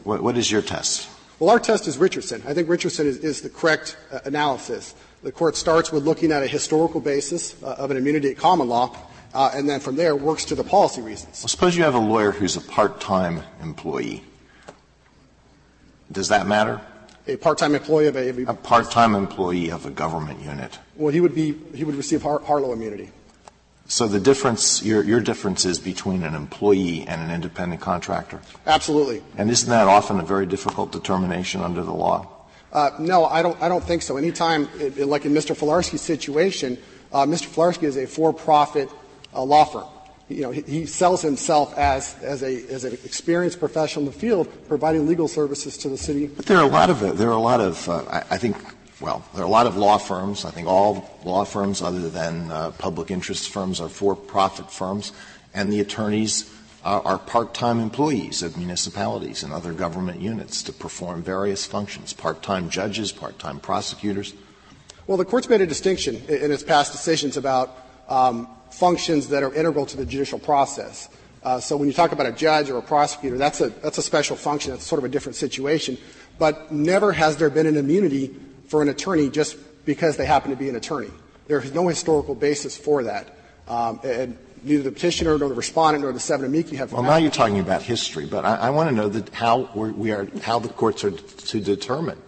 [0.03, 1.09] what, what is your test?
[1.39, 2.43] Well, our test is Richardson.
[2.47, 4.93] I think Richardson is, is the correct uh, analysis.
[5.23, 8.67] The court starts with looking at a historical basis uh, of an immunity at common
[8.67, 8.95] law,
[9.33, 11.41] uh, and then from there works to the policy reasons.
[11.41, 14.23] Well, suppose you have a lawyer who's a part-time employee.
[16.11, 16.81] Does that matter?
[17.27, 20.79] A part-time employee of a, a part-time employee of a government unit.
[20.95, 23.11] Well, he would be he would receive Har- Harlow immunity.
[23.89, 28.39] So the difference, your, your difference is between an employee and an independent contractor?
[28.67, 29.23] Absolutely.
[29.35, 32.27] And isn't that often a very difficult determination under the law?
[32.71, 34.17] Uh, no, I don't, I don't think so.
[34.17, 35.57] Anytime, it, like in Mr.
[35.57, 36.77] Filarsky's situation,
[37.11, 37.47] uh, Mr.
[37.47, 38.89] Filarski is a for-profit
[39.33, 39.87] uh, law firm.
[40.29, 44.17] You know, he, he, sells himself as, as, a, as an experienced professional in the
[44.17, 46.27] field, providing legal services to the city.
[46.27, 48.55] But there are a lot of, there are a lot of, uh, I, I, think
[49.01, 50.45] well, there are a lot of law firms.
[50.45, 55.13] I think all law firms other than uh, public interest firms are for-profit firms,
[55.55, 61.23] and the attorneys are, are part-time employees of municipalities and other government units to perform
[61.23, 64.33] various functions, part-time judges, part-time prosecutors.
[65.07, 67.75] Well, the court's made a distinction in its past decisions about
[68.09, 71.09] um, functions that are integral to the judicial process.
[71.43, 74.01] Uh, so when you talk about a judge or a prosecutor, that's a that's a
[74.01, 74.71] special function.
[74.71, 75.97] That's sort of a different situation.
[76.37, 78.35] But never has there been an immunity
[78.67, 81.11] for an attorney just because they happen to be an attorney.
[81.47, 83.35] There is no historical basis for that.
[83.67, 86.91] Um, and neither the petitioner nor the respondent nor the seven amici have.
[86.91, 90.11] Well, now you're talking about history, but I, I want to know that how we
[90.11, 92.19] are how the courts are to determine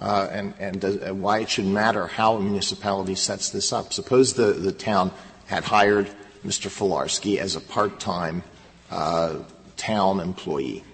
[0.00, 3.92] uh, and, and does, uh, why it should matter how a municipality sets this up.
[3.92, 5.12] Suppose the, the town
[5.46, 6.08] had hired
[6.44, 6.68] Mr.
[6.70, 8.42] Filarsky as a part-time
[8.90, 9.36] uh,
[9.76, 10.84] town employee.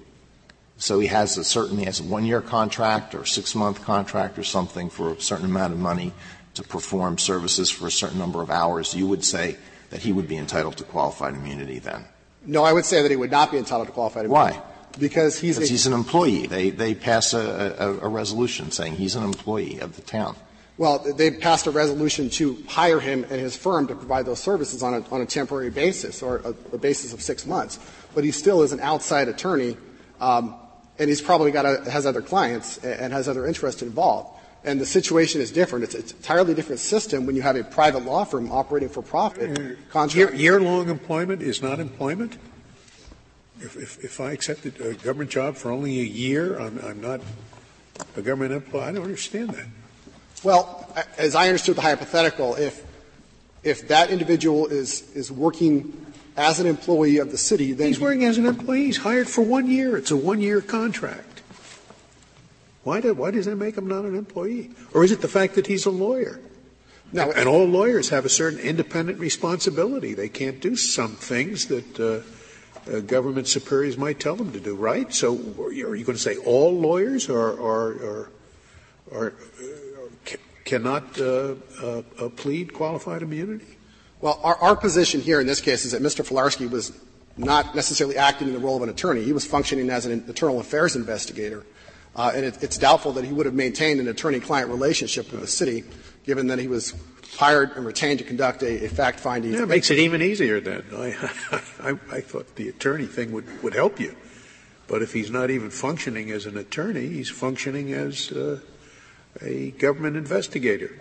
[0.78, 4.88] So he has a certain, he has a one-year contract or six-month contract or something
[4.88, 6.12] for a certain amount of money
[6.54, 8.94] to perform services for a certain number of hours.
[8.94, 9.56] You would say
[9.90, 12.04] that he would be entitled to qualified immunity then?
[12.46, 14.56] No, I would say that he would not be entitled to qualified immunity.
[14.56, 14.62] Why?
[14.98, 16.46] Because he's because he's an employee.
[16.46, 20.34] They they pass a, a, a resolution saying he's an employee of the town.
[20.80, 24.82] Well, they passed a resolution to hire him and his firm to provide those services
[24.82, 27.78] on a, on a temporary basis or a, a basis of six months.
[28.14, 29.76] But he still is an outside attorney,
[30.22, 30.54] um,
[30.98, 34.40] and he's probably got a, has other clients and has other interests involved.
[34.64, 35.84] And the situation is different.
[35.84, 39.02] It's, it's an entirely different system when you have a private law firm operating for
[39.02, 39.76] profit.
[40.14, 42.38] Year, year-long employment is not employment.
[43.60, 47.20] If, if, if I accepted a government job for only a year, I'm, I'm not
[48.16, 48.84] a government employee.
[48.84, 49.66] I don't understand that.
[50.42, 50.86] Well,
[51.18, 52.84] as I understood the hypothetical, if
[53.62, 58.24] if that individual is is working as an employee of the city, then he's working
[58.24, 58.86] as an employee.
[58.86, 59.96] He's hired for one year.
[59.96, 61.42] It's a one-year contract.
[62.82, 64.70] Why, do, why does that make him not an employee?
[64.94, 66.40] Or is it the fact that he's a lawyer?
[67.12, 70.14] No, and all lawyers have a certain independent responsibility.
[70.14, 74.76] They can't do some things that uh, uh, government superiors might tell them to do,
[74.76, 75.12] right?
[75.12, 78.32] So, are you going to say all lawyers are, are, are,
[79.12, 79.34] are
[80.70, 83.76] cannot uh, uh, uh, plead qualified immunity?
[84.20, 86.24] Well, our, our position here in this case is that Mr.
[86.24, 86.92] Filarsky was
[87.36, 89.24] not necessarily acting in the role of an attorney.
[89.24, 91.66] He was functioning as an internal affairs investigator.
[92.14, 95.46] Uh, and it, it's doubtful that he would have maintained an attorney-client relationship with the
[95.46, 95.82] city,
[96.24, 96.94] given that he was
[97.36, 99.52] hired and retained to conduct a, a fact-finding.
[99.52, 100.84] That makes it even easier then.
[100.92, 101.30] I,
[101.82, 104.14] I, I thought the attorney thing would, would help you.
[104.86, 108.60] But if he's not even functioning as an attorney, he's functioning as uh,
[109.42, 110.98] a government investigator.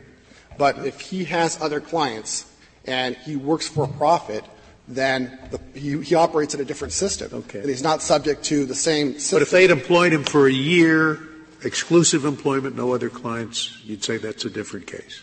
[0.58, 2.46] But if he has other clients
[2.86, 4.44] and he works for profit,
[4.88, 7.30] then the, he, he, operates in a different system.
[7.34, 7.60] Okay.
[7.60, 9.38] And he's not subject to the same system.
[9.38, 11.20] But if they'd employed him for a year,
[11.64, 15.22] exclusive employment, no other clients, you'd say that's a different case.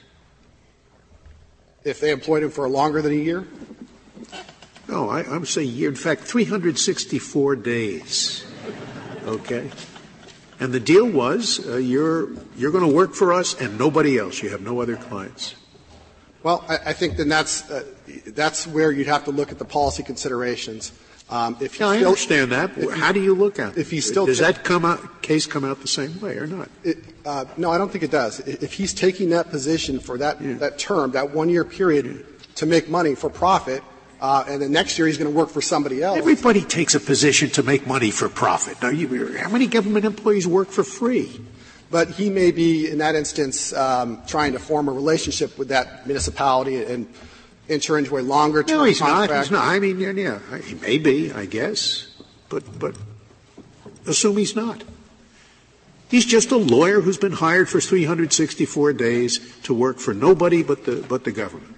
[1.85, 3.47] If they employed him for longer than a year?
[4.89, 5.89] No, I, I'm saying year.
[5.89, 8.45] In fact, 364 days.
[9.25, 9.71] Okay?
[10.59, 14.43] And the deal was uh, you're, you're going to work for us and nobody else.
[14.43, 15.55] You have no other clients.
[16.43, 17.85] Well, I, I think then that's, uh,
[18.29, 20.93] that's where you'd have to look at the policy considerations.
[21.29, 22.71] Um, if yeah, I understand that.
[22.93, 23.81] How do you look at it?
[23.81, 26.69] If he's still does that come out, case come out the same way or not?
[26.85, 28.39] It, uh, no, I don't think it does.
[28.41, 30.55] If he's taking that position for that yeah.
[30.55, 32.47] that term, that one year period, yeah.
[32.55, 33.83] to make money for profit,
[34.21, 36.19] uh, and then next year he's going to work for somebody else.
[36.19, 38.81] Everybody takes a position to make money for profit.
[38.81, 41.41] Now, you, how many government employees work for free?
[41.91, 46.07] But he may be, in that instance, um, trying to form a relationship with that
[46.07, 47.07] municipality and
[47.69, 49.31] enter into a longer term no, he's contract.
[49.31, 49.41] not.
[49.41, 49.65] He's not.
[49.65, 52.09] I mean, yeah, he may be, I guess,
[52.49, 52.97] but but
[54.07, 54.83] assume he's not.
[56.09, 60.85] He's just a lawyer who's been hired for 364 days to work for nobody but
[60.85, 61.76] the but the government.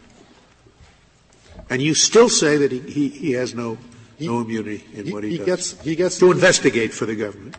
[1.71, 3.79] And you still say that he, he, he has no,
[4.17, 5.47] he, no immunity in he, what he, he does.
[5.47, 7.57] Gets, he gets to investigate for the government.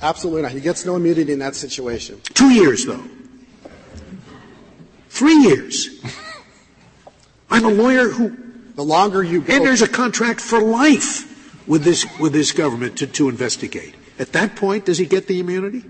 [0.00, 0.52] Absolutely not.
[0.52, 2.20] He gets no immunity in that situation.
[2.34, 3.02] Two years, though.
[5.08, 6.00] Three years.
[7.50, 8.36] I'm a lawyer who.
[8.76, 9.52] The longer you go.
[9.52, 13.94] And there's a contract for life with this, with this government to, to investigate.
[14.18, 15.84] At that point, does he get the immunity?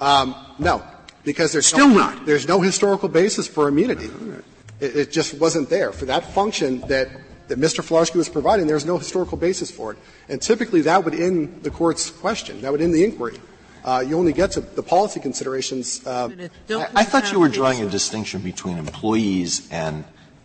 [0.00, 0.84] Um, no,
[1.24, 2.26] because there's still no, not.
[2.26, 4.10] There's no historical basis for immunity.
[4.80, 5.92] It, it just wasn't there.
[5.92, 7.08] For that function that,
[7.48, 7.82] that Mr.
[7.82, 9.98] Filarsky was providing, there's no historical basis for it.
[10.28, 12.60] And typically that would end the court's question.
[12.62, 13.40] That would end the inquiry.
[13.84, 16.06] Uh, you only get to the policy considerations.
[16.06, 20.04] Uh, I, I thought you were drawing a distinction between employees and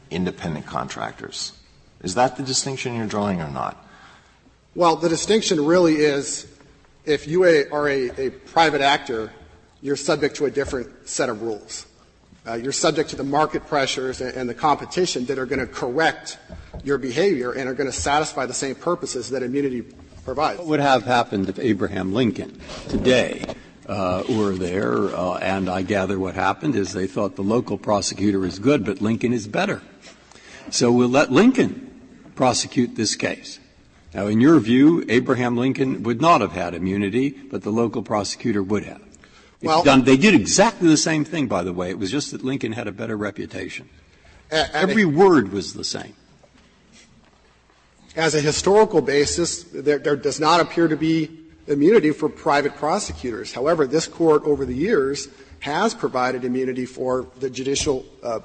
[0.10, 1.52] independent contractors.
[2.04, 3.86] Is that the distinction you're drawing or not?
[4.76, 6.48] Well, the distinction really is
[7.06, 9.32] if you are a, a private actor
[9.84, 11.86] you're subject to a different set of rules.
[12.46, 15.68] Uh, you're subject to the market pressures and, and the competition that are going to
[15.68, 16.38] correct
[16.84, 19.82] your behavior and are going to satisfy the same purposes that immunity
[20.26, 20.60] provides.
[20.60, 23.46] What would have happened if Abraham Lincoln today
[23.88, 25.16] uh, were there?
[25.16, 29.02] Uh, and I gather what happened is they thought the local prosecutor is good, but
[29.02, 29.82] Lincoln is better.
[30.70, 31.80] So we'll let Lincoln
[32.36, 33.60] prosecute this case.
[34.14, 38.62] Now, in your view, Abraham Lincoln would not have had immunity, but the local prosecutor
[38.62, 39.02] would have.
[39.64, 41.90] Well, done, they did exactly the same thing, by the way.
[41.90, 43.90] It was just that Lincoln had a better reputation.
[44.52, 46.14] Every word was the same.
[48.16, 53.54] As a historical basis, there, there does not appear to be immunity for private prosecutors.
[53.54, 55.30] However, this court over the years
[55.62, 58.40] has provided immunity for the judicial uh,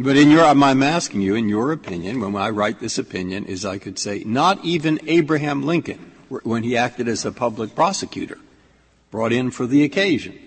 [0.00, 3.66] but in your, I'm asking you, in your opinion, when I write this opinion, is
[3.66, 6.12] I could say, not even Abraham Lincoln,
[6.42, 8.38] when he acted as a public prosecutor,
[9.10, 10.38] brought in for the occasion.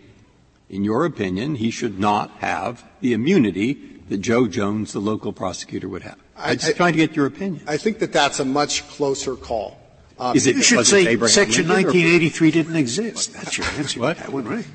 [0.73, 3.75] In your opinion, he should not have the immunity
[4.09, 6.17] that Joe Jones, the local prosecutor, would have.
[6.35, 7.63] I'm just trying to get your opinion.
[7.67, 9.77] I think that that's a much closer call.
[10.17, 13.33] Um, is it you should say Abraham Section 1983 didn't exist.
[13.33, 13.99] That's your answer.
[13.99, 14.17] what?
[14.17, 14.65] That one right.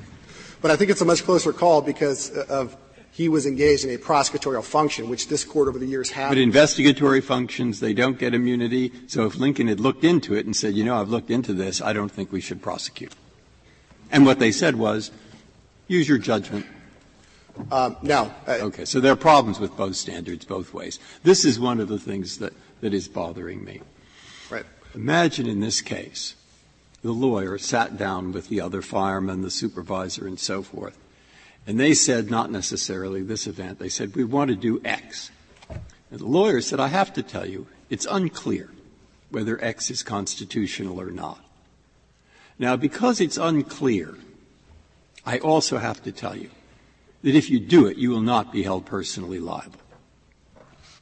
[0.61, 2.77] But I think it's a much closer call because of
[3.11, 6.29] he was engaged in a prosecutorial function, which this court over the years has.
[6.29, 8.93] But investigatory functions, they don't get immunity.
[9.07, 11.81] So if Lincoln had looked into it and said, you know, I've looked into this,
[11.81, 13.11] I don't think we should prosecute.
[14.09, 15.11] And what they said was,
[15.89, 16.65] use your judgment.
[17.69, 18.33] Um, no.
[18.47, 18.85] Uh, okay.
[18.85, 20.99] So there are problems with both standards, both ways.
[21.23, 23.81] This is one of the things that, that is bothering me.
[24.49, 24.65] Right.
[24.95, 26.35] Imagine in this case,
[27.01, 30.97] the lawyer sat down with the other fireman, the supervisor, and so forth
[31.69, 35.29] and they said, not necessarily this event, they said, we want to do X.
[35.69, 38.71] And the lawyer said, I have to tell you, it's unclear
[39.29, 41.39] whether X is constitutional or not.
[42.57, 44.15] Now, because it's unclear,
[45.25, 46.49] I also have to tell you
[47.23, 49.79] that if you do it, you will not be held personally liable.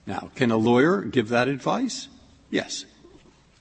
[0.06, 2.08] Now, can a lawyer give that advice?
[2.50, 2.86] Yes.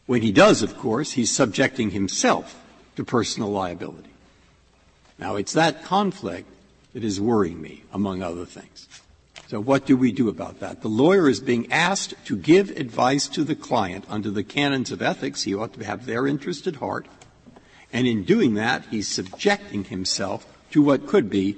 [0.07, 2.63] When he does, of course, he's subjecting himself
[2.95, 4.11] to personal liability.
[5.19, 6.49] Now, it's that conflict
[6.93, 8.89] that is worrying me, among other things.
[9.49, 10.83] So what do we do about that?
[10.83, 15.03] The lawyer is being asked to give advice to the client under the canons of
[15.03, 15.43] ethics.
[15.43, 17.07] He ought to have their interest at heart.
[17.97, 21.57] And in doing that, he's subjecting himself to what could be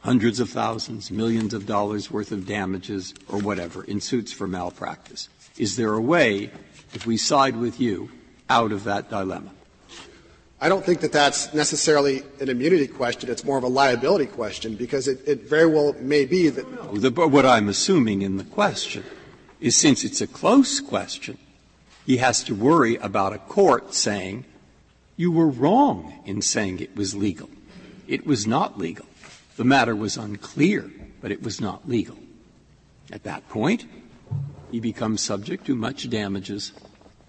[0.00, 5.28] hundreds of thousands, millions of dollars worth of damages or whatever in suits for malpractice.
[5.58, 6.50] Is there a way,
[6.92, 8.10] if we side with you,
[8.48, 9.52] out of that dilemma?
[10.60, 13.30] I don't think that that's necessarily an immunity question.
[13.30, 16.68] It's more of a liability question because it, it very well may be that.
[16.68, 19.04] No, the, what I'm assuming in the question
[19.60, 21.38] is since it's a close question,
[22.06, 24.46] he has to worry about a court saying,
[25.20, 27.50] you were wrong in saying it was legal.
[28.08, 29.04] It was not legal.
[29.58, 30.90] The matter was unclear,
[31.20, 32.16] but it was not legal.
[33.12, 33.84] At that point,
[34.70, 36.72] he becomes subject to much damages,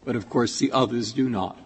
[0.05, 1.57] but of course the others do not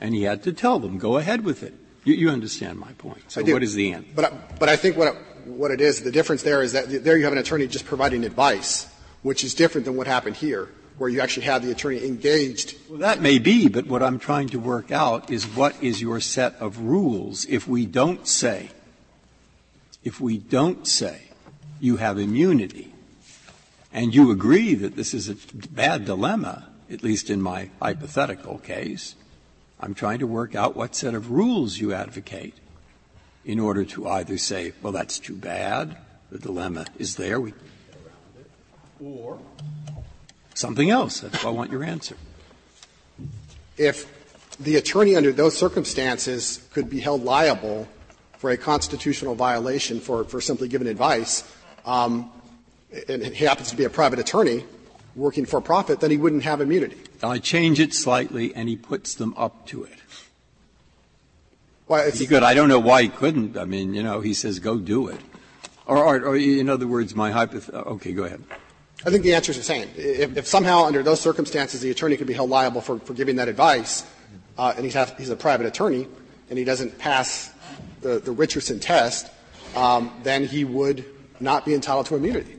[0.00, 1.74] and he had to tell them, go ahead with it.
[2.04, 3.22] You, you understand my point.
[3.26, 4.04] So what is the end?
[4.14, 7.24] But, but I think what, what it is, the difference there is that there you
[7.24, 8.86] have an attorney just providing advice,
[9.22, 10.68] which is different than what happened here,
[10.98, 12.76] where you actually have the attorney engaged.
[12.88, 16.20] Well, that may be, but what I'm trying to work out is what is your
[16.20, 18.70] set of rules if we don't say,
[20.04, 21.22] if we don't say
[21.80, 22.92] you have immunity,
[23.92, 25.36] and you agree that this is a
[25.70, 29.14] bad dilemma, at least in my hypothetical case,
[29.80, 32.54] I'm trying to work out what set of rules you advocate
[33.44, 35.96] in order to either say, well, that's too bad,
[36.30, 38.46] the dilemma is there, we can get around it.
[39.04, 39.38] or
[40.54, 41.20] something else.
[41.20, 42.16] That's why I want your answer.
[43.76, 44.10] If
[44.58, 47.88] the attorney under those circumstances could be held liable
[48.38, 51.44] for a constitutional violation for, for simply giving advice,
[51.84, 52.30] um,
[53.08, 54.64] and he happens to be a private attorney
[55.16, 56.96] working for profit, then he wouldn't have immunity.
[57.22, 59.98] I change it slightly, and he puts them up to it.
[61.86, 62.42] Well, he could.
[62.42, 63.56] I don't know why he couldn't.
[63.56, 65.20] I mean, you know, he says, "Go do it,"
[65.86, 67.92] or, or, or in other words, my hypothetical.
[67.94, 68.42] Okay, go ahead.
[69.06, 69.88] I think the answer is the same.
[69.96, 73.36] If, if, somehow, under those circumstances, the attorney could be held liable for, for giving
[73.36, 74.06] that advice,
[74.56, 76.08] uh, and he's, have, he's, a private attorney,
[76.48, 77.52] and he doesn't pass
[78.00, 79.30] the, the Richardson test,
[79.76, 81.04] um, then he would
[81.38, 82.56] not be entitled to immunity.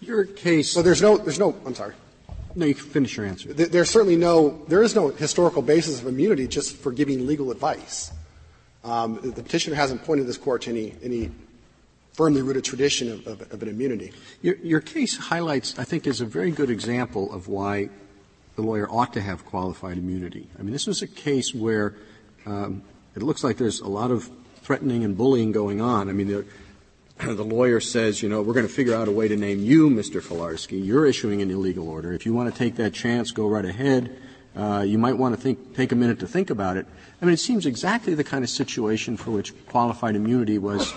[0.00, 0.72] Your case.
[0.72, 1.54] So there's no, there's no.
[1.66, 1.94] I'm sorry.
[2.54, 3.52] No, you can finish your answer.
[3.52, 8.10] There's certainly no, there is no historical basis of immunity just for giving legal advice.
[8.82, 11.30] Um, the petitioner hasn't pointed this court to any, any
[12.20, 14.12] firmly rooted tradition of, of, of an immunity.
[14.42, 17.88] Your, your, case highlights, I think, is a very good example of why
[18.56, 20.46] the lawyer ought to have qualified immunity.
[20.58, 21.94] I mean, this was a case where
[22.44, 22.82] um,
[23.16, 24.28] it looks like there's a lot of
[24.60, 26.10] threatening and bullying going on.
[26.10, 26.44] I mean, the,
[27.34, 29.88] the lawyer says, you know, we're going to figure out a way to name you,
[29.88, 30.20] Mr.
[30.20, 30.84] Filarsky.
[30.84, 32.12] You're issuing an illegal order.
[32.12, 34.14] If you want to take that chance, go right ahead.
[34.54, 36.84] Uh, you might want to think, take a minute to think about it.
[37.22, 40.92] I mean, it seems exactly the kind of situation for which qualified immunity was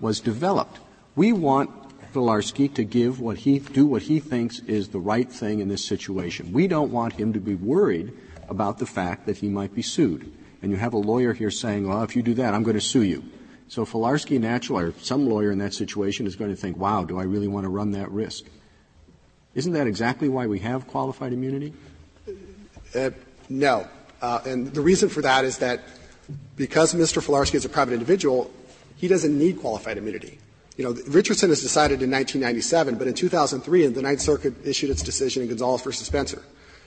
[0.00, 0.78] was developed.
[1.16, 1.70] We want
[2.12, 5.84] Filarsky to give what he do what he thinks is the right thing in this
[5.84, 6.52] situation.
[6.52, 8.12] We don't want him to be worried
[8.48, 10.32] about the fact that he might be sued.
[10.62, 12.80] And you have a lawyer here saying, "Well, if you do that, I'm going to
[12.80, 13.24] sue you."
[13.68, 17.18] So Filarsky, naturally, or some lawyer in that situation, is going to think, "Wow, do
[17.18, 18.44] I really want to run that risk?"
[19.54, 21.74] Isn't that exactly why we have qualified immunity?
[22.94, 23.10] Uh,
[23.48, 23.86] no.
[24.20, 25.80] Uh, and the reason for that is that
[26.56, 27.22] because Mr.
[27.22, 28.50] Filarsky is a private individual,
[28.98, 30.38] he doesn't need qualified immunity.
[30.76, 35.02] You know, Richardson has decided in 1997, but in 2003, the Ninth Circuit issued its
[35.02, 36.42] decision in Gonzalez versus Spencer.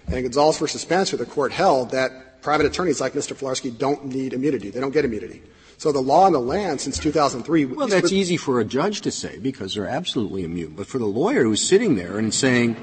[0.08, 3.36] And in Gonzalez versus Spencer, the court held that private attorneys like Mr.
[3.36, 4.70] Filarsky don't need immunity.
[4.70, 5.42] They don't get immunity.
[5.78, 7.66] So the law on the land since 2003.
[7.66, 10.74] Well, that's easy for a judge to say because they're absolutely immune.
[10.76, 12.78] But for the lawyer who's sitting there and saying,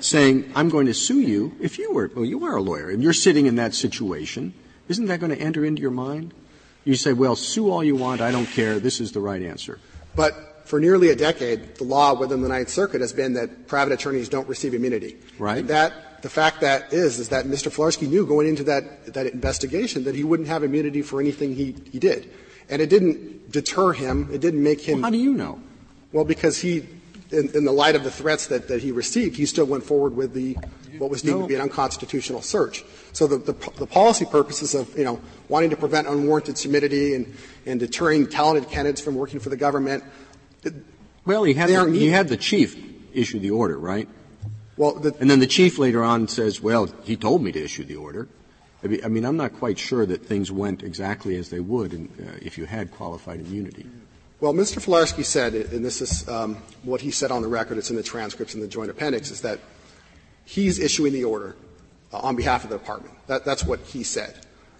[0.00, 3.02] saying, I'm going to sue you, if you were, well, you are a lawyer and
[3.02, 4.54] you're sitting in that situation,
[4.88, 6.34] isn't that going to enter into your mind?
[6.84, 9.78] You say, well, sue all you want, I don't care, this is the right answer.
[10.14, 13.92] But for nearly a decade, the law within the Ninth Circuit has been that private
[13.92, 15.16] attorneys don't receive immunity.
[15.38, 15.58] Right.
[15.58, 17.70] And that, the fact that is, is that Mr.
[17.70, 21.74] Filarsky knew going into that, that investigation that he wouldn't have immunity for anything he,
[21.90, 22.30] he did.
[22.68, 25.00] And it didn't deter him, it didn't make him.
[25.00, 25.60] Well, how do you know?
[26.12, 26.86] Well, because he
[27.32, 30.16] in, in, the light of the threats that, that he received, he still went forward
[30.16, 30.56] with the
[31.00, 32.84] what was deemed to be an unconstitutional search.
[33.12, 37.34] So the, the, the, policy purposes of you know wanting to prevent unwarranted timidity and,
[37.66, 40.04] and deterring talented candidates from working for the government.
[41.24, 42.76] Well, he had the, he had the chief
[43.12, 44.08] issue the order, right?
[44.76, 47.84] Well, the, and then the chief later on says, "Well, he told me to issue
[47.84, 48.28] the order."
[48.82, 52.38] I mean, I'm not quite sure that things went exactly as they would in, uh,
[52.40, 53.84] if you had qualified immunity.
[54.40, 54.80] Well, Mr.
[54.80, 58.02] Filarsky said, and this is um, what he said on the record, it's in the
[58.02, 59.60] transcripts in the joint appendix, is that
[60.44, 61.56] he's issuing the order
[62.12, 63.14] uh, on behalf of the department.
[63.26, 64.34] That, that's what he said.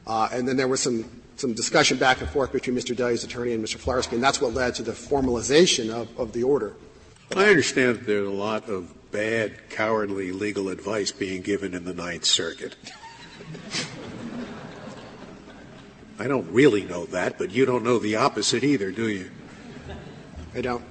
[0.07, 1.05] Uh, and then there was some,
[1.37, 2.97] some discussion back and forth between Mr.
[2.97, 3.79] Delia's attorney and Mr.
[3.79, 6.75] Filarsky, and that's what led to the formalization of, of the order.
[7.37, 11.95] I understand that there's a lot of bad, cowardly legal advice being given in the
[11.95, 12.75] Ninth Circuit.
[16.19, 19.31] I don't really know that, but you don't know the opposite either, do you?
[20.55, 20.85] I don't.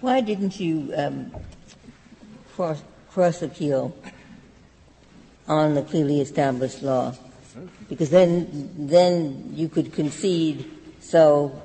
[0.00, 1.32] Why didn't you um,
[2.56, 3.94] cross, cross appeal
[5.46, 7.14] on the clearly established law?
[7.88, 11.62] Because then, then you could concede, so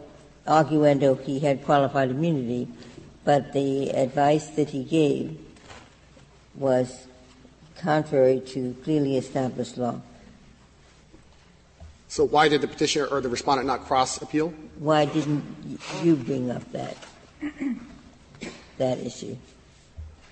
[0.48, 2.68] arguendo he had qualified immunity,
[3.24, 5.40] but the advice that he gave
[6.56, 7.08] was
[7.78, 10.00] contrary to clearly established law.
[12.08, 14.54] So why did the petitioner or the respondent not cross appeal?
[14.80, 15.44] Why didn't
[16.04, 16.98] you bring up that
[18.78, 19.38] that issue?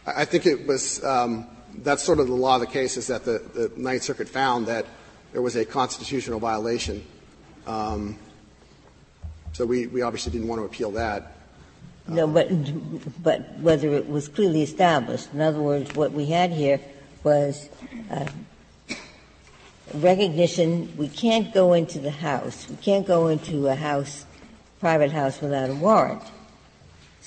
[0.06, 1.48] I think it was um,
[1.78, 4.86] that's sort of the law of the case is that the, Ninth Circuit found that
[5.34, 7.04] there was a constitutional violation.
[7.68, 8.18] Um,
[9.54, 11.36] so we, obviously didn't want to appeal that.
[12.08, 12.50] No, but
[13.22, 15.30] but whether it was clearly established.
[15.34, 16.80] In other words, what we had here
[17.24, 17.70] was
[18.10, 18.26] uh,
[19.94, 24.26] recognition we can't go into the house, we can't go into a house,
[24.80, 26.24] private house without a warrant.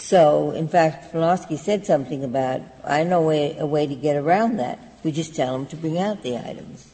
[0.02, 4.56] So, in fact, Filarsky said something about, I know a, a way to get around
[4.56, 4.80] that.
[5.04, 6.90] We just tell them to bring out the items.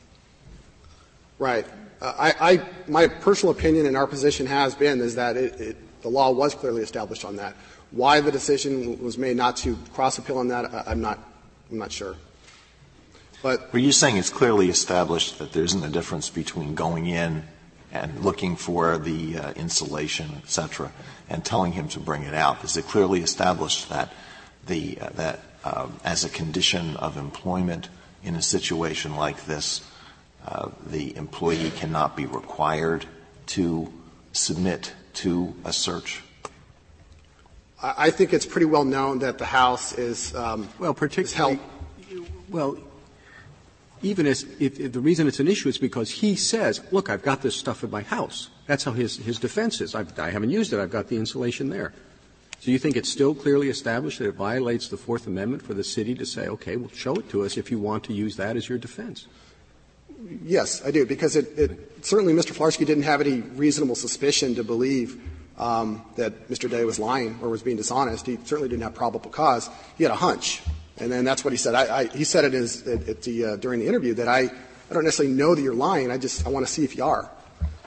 [1.38, 1.66] Right.
[2.02, 6.02] Uh, I, I, my personal opinion and our position has been is that it, it,
[6.02, 7.56] the law was clearly established on that.
[7.92, 11.18] Why the decision was made not to cross appeal on that, I, I'm not,
[11.70, 12.14] I'm not sure.
[13.42, 17.44] But were you saying it's clearly established that there isn't a difference between going in
[17.93, 20.93] and looking for the uh, insulation, et cetera,
[21.28, 22.64] and telling him to bring it out?
[22.64, 24.12] Is it clearly established that
[24.66, 27.89] the uh, that uh, as a condition of employment
[28.22, 29.84] in a situation like this,
[30.47, 33.07] uh, the employee cannot be required
[33.47, 33.93] to
[34.32, 36.22] submit to a search?
[37.80, 41.61] I think it's pretty well known that the House is um, well, particularly.
[42.49, 42.76] Well,
[44.03, 47.22] even as if, if the reason it's an issue is because he says, "Look, I've
[47.22, 49.94] got this stuff in my house." That's how his his defense is.
[49.94, 50.80] I've, I haven't used it.
[50.80, 51.92] I've got the insulation there.
[52.61, 55.84] So you think it's still clearly established that it violates the Fourth Amendment for the
[55.84, 58.57] city to say, "Okay, well, show it to us if you want to use that
[58.57, 59.26] as your defense."
[60.44, 62.53] Yes, I do, because it, it certainly Mr.
[62.53, 65.20] Filarsky didn't have any reasonable suspicion to believe
[65.57, 66.68] um, that Mr.
[66.68, 68.26] Day was lying or was being dishonest.
[68.26, 69.68] He certainly didn't have probable cause.
[69.96, 70.62] He had a hunch.
[71.01, 71.74] And then that's what he said.
[71.74, 74.40] I, I, he said it is, at, at the, uh, during the interview that I,
[74.40, 76.11] I don't necessarily know that you're lying.
[76.11, 77.30] I just I want to see if you are.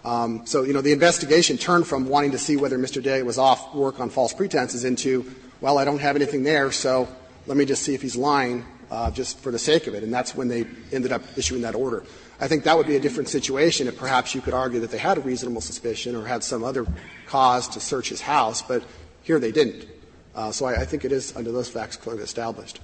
[0.04, 3.04] Um, so, you know, the investigation turned from wanting to see whether Mr.
[3.04, 7.08] Day was off work on false pretenses into, well, I don't have anything there, so
[7.46, 10.04] let me just see if he's lying uh, just for the sake of it.
[10.04, 12.04] And that's when they ended up issuing that order.
[12.40, 14.98] I think that would be a different situation if perhaps you could argue that they
[14.98, 16.88] had a reasonable suspicion or had some other
[17.28, 18.84] cause to search his house, but
[19.22, 19.86] here they didn't.
[20.36, 22.80] Uh, so I, I think it is, under those facts, clearly established.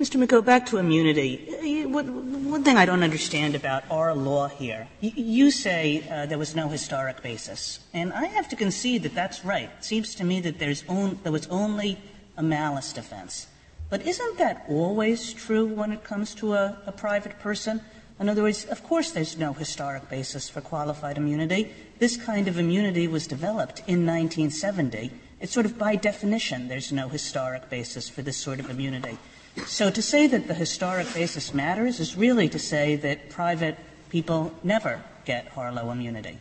[0.00, 0.20] Mr.
[0.20, 1.46] McGough, back to immunity.
[1.86, 6.68] One thing I don't understand about our law here, you say uh, there was no
[6.68, 9.70] historic basis, and I have to concede that that's right.
[9.78, 11.98] It seems to me that there's on, there was only
[12.36, 13.46] a malice defense.
[13.90, 17.80] But isn't that always true when it comes to a, a private person?
[18.18, 21.72] In other words, of course there's no historic basis for qualified immunity.
[21.98, 25.12] This kind of immunity was developed in 1970.
[25.42, 29.18] It's sort of by definition there's no historic basis for this sort of immunity.
[29.66, 33.76] So to say that the historic basis matters is really to say that private
[34.08, 36.38] people never get Harlow immunity.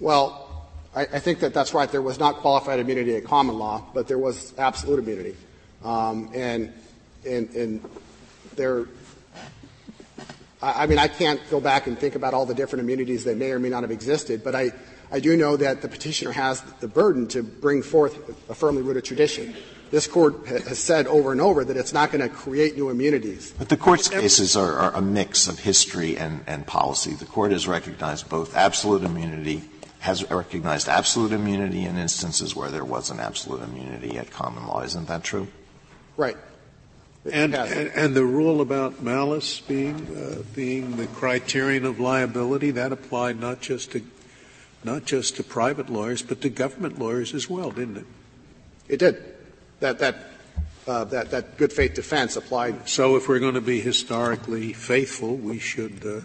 [0.00, 1.92] Well, I, I think that that's right.
[1.92, 5.36] There was not qualified immunity at common law, but there was absolute immunity.
[5.84, 6.72] Um, and,
[7.28, 7.84] and, and
[8.56, 8.86] there,
[10.62, 13.50] I mean, I can't go back and think about all the different immunities that may
[13.52, 14.72] or may not have existed, but I,
[15.10, 18.16] I do know that the petitioner has the burden to bring forth
[18.50, 19.54] a firmly rooted tradition.
[19.90, 23.54] This court has said over and over that it's not going to create new immunities.
[23.56, 27.12] But the court's cases are, are, a mix of history and, and policy.
[27.12, 29.62] The court has recognized both absolute immunity,
[30.00, 34.82] has recognized absolute immunity in instances where there was an absolute immunity at common law.
[34.82, 35.46] Isn't that true?
[36.16, 36.36] Right.
[37.30, 42.92] And, and, and, the rule about malice being uh, being the criterion of liability that
[42.92, 44.00] applied not just to
[44.84, 48.06] not just to private lawyers but to government lawyers as well, didn't it?
[48.88, 49.22] It did.
[49.80, 50.16] That that
[50.86, 52.88] uh, that that good faith defense applied.
[52.88, 56.20] So, if we're going to be historically faithful, we should uh,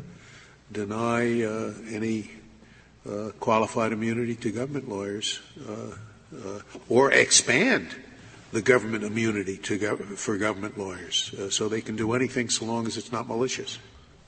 [0.72, 2.32] deny uh, any
[3.10, 5.96] uh, qualified immunity to government lawyers, uh,
[6.88, 7.96] or expand
[8.52, 12.86] the government immunity gov- for government lawyers, uh, so they can do anything so long
[12.86, 13.80] as it's not malicious.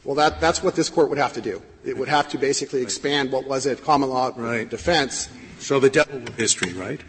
[0.03, 1.61] Well, that, that's what this court would have to do.
[1.85, 4.69] It would have to basically expand what was a common law right.
[4.69, 5.29] defense.
[5.59, 6.99] So the devil with history, right?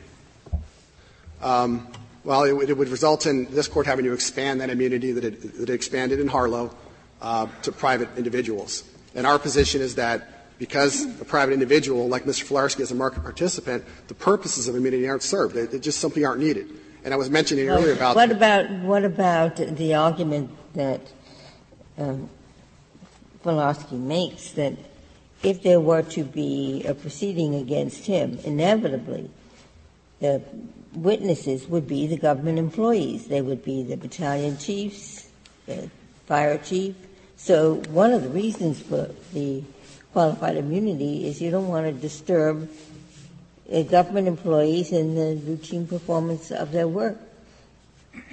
[1.43, 1.89] Um,
[2.23, 5.43] well, it, it, would result in this court having to expand that immunity that it,
[5.43, 6.75] that it expanded in Harlow
[7.21, 8.85] uh, to private individuals.
[9.15, 12.45] And our position is that because a private individual, like Mr.
[12.45, 15.55] Filarsky, is a market participant, the purposes of immunity aren't served.
[15.55, 16.69] They, they just simply aren't needed.
[17.05, 21.01] And I was mentioning well, earlier about what about what about the argument that
[21.99, 22.31] um,
[23.91, 24.75] makes that
[25.43, 29.31] if there were to be a proceeding against him, inevitably
[30.21, 30.43] the
[30.95, 33.27] witnesses would be the government employees.
[33.27, 35.29] They would be the battalion chiefs,
[35.67, 35.91] the
[36.27, 36.95] fire chief.
[37.37, 39.63] So one of the reasons for the
[40.13, 42.71] qualified immunity is you don't want to disturb
[43.91, 47.19] government employees in the routine performance of their work.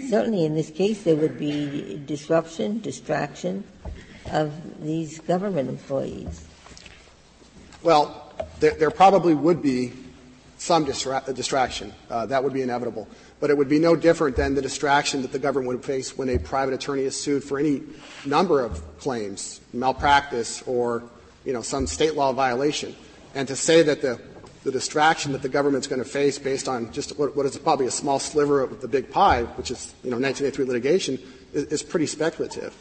[0.08, 3.64] Certainly in this case, there would be disruption, distraction
[4.32, 6.48] of these government employees.
[7.84, 9.94] Well, there, there probably would be
[10.58, 11.94] some distra- distraction.
[12.10, 13.08] Uh, that would be inevitable.
[13.40, 16.30] But it would be no different than the distraction that the government would face when
[16.30, 17.82] a private attorney is sued for any
[18.26, 21.04] number of claims, malpractice or,
[21.44, 22.96] you know, some state law violation.
[23.34, 24.20] And to say that the
[24.64, 27.88] the distraction that the government's going to face based on just what, what is probably
[27.88, 31.20] a small sliver of the big pie, which is you know 1983 litigation,
[31.54, 32.76] is, is pretty speculative.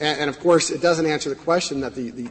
[0.00, 2.30] And, and, of course, it doesn't answer the question that the, the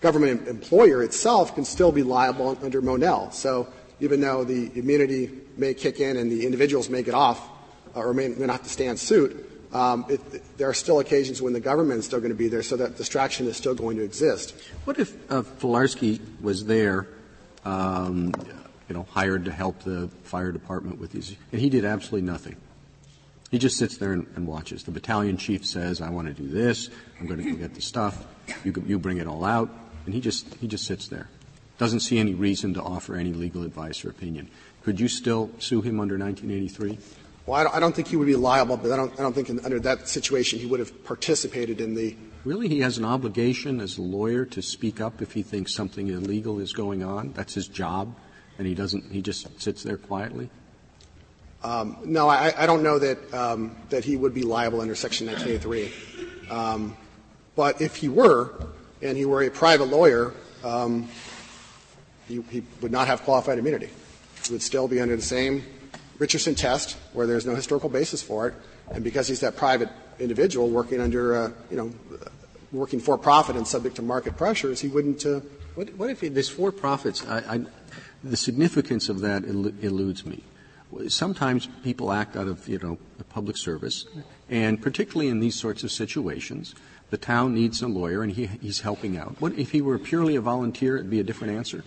[0.00, 3.30] government employer itself can still be liable under Monell.
[3.30, 3.68] So
[4.00, 7.46] even though the immunity may kick in and the individuals may get off
[7.94, 11.42] uh, or may, may, not have to stand suit, um, it, there are still occasions
[11.42, 13.96] when the government is still going to be there, so that distraction is still going
[13.96, 14.54] to exist.
[14.84, 17.08] What if uh, Filarsky was there
[17.64, 18.32] um,
[18.88, 22.56] you know, hired to help the fire department with these, and he did absolutely nothing.
[23.54, 24.82] He just sits there and, and watches.
[24.82, 26.90] The battalion chief says, "I want to do this.
[27.20, 28.26] I'm going to go get the stuff.
[28.64, 29.70] You, you bring it all out,"
[30.06, 31.28] and he just he just sits there.
[31.78, 34.50] Doesn't see any reason to offer any legal advice or opinion.
[34.82, 36.98] Could you still sue him under 1983?
[37.46, 39.34] Well, I don't, I don't think he would be liable, but I don't, I don't
[39.36, 42.66] think in, under that situation he would have participated in the Really?
[42.66, 46.58] He has an obligation as a lawyer to speak up if he thinks something illegal
[46.58, 47.32] is going on?
[47.34, 48.16] That's his job?
[48.58, 50.50] And he doesn't, he just sits there quietly?
[51.64, 56.50] Um, no, I, don't know that, um, that he would be liable under Section 1983.
[56.50, 56.94] Um,
[57.56, 58.52] but if he were,
[59.00, 60.34] and he were a private lawyer,
[62.28, 63.88] he, would not have qualified immunity.
[64.46, 65.64] He would still be under the same
[66.18, 68.54] Richardson test, where there's no historical basis for it,
[68.90, 69.88] and because he's that private
[70.18, 71.90] individual working under, uh, you know,
[72.72, 75.40] working for profit and subject to market pressures, he wouldn't uh,
[75.74, 77.20] What, if there's for profits?
[77.20, 80.44] The significance of that eludes me.
[81.08, 82.98] Sometimes people act out of, you know,
[83.34, 84.06] public service,
[84.48, 86.74] and particularly in these sorts of situations,
[87.10, 89.40] the town needs a lawyer and he, he's helping out.
[89.40, 90.96] What if he were purely a volunteer?
[90.96, 91.84] It'd be a different answer.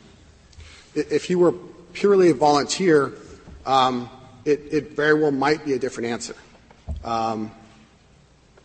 [0.93, 1.53] If he were
[1.93, 3.13] purely a volunteer,
[3.65, 4.09] um,
[4.45, 6.35] it, it, very well might be a different answer.
[7.03, 7.51] Um,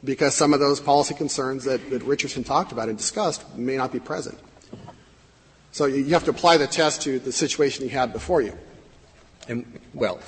[0.04, 3.92] because some of those policy concerns that, that Richardson talked about and discussed may not
[3.92, 4.38] be present.
[5.70, 8.56] So you have to apply the test to the situation you had before you.
[9.48, 10.20] And well,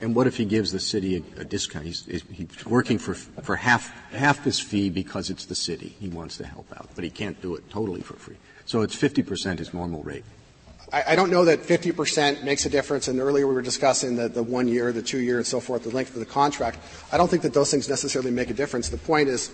[0.00, 1.84] and what if he gives the city a, a discount?
[1.84, 5.94] He's, he's, working for for half half his fee because it's the city.
[6.00, 8.36] He wants to help out, but he can't do it totally for free.
[8.64, 10.24] So it's 50 percent his normal rate.
[10.90, 13.08] I, I don't know that 50 percent makes a difference.
[13.08, 15.82] And earlier we were discussing the, the one year, the two year, and so forth,
[15.82, 16.78] the length of the contract.
[17.12, 18.88] I don't think that those things necessarily make a difference.
[18.88, 19.50] The point is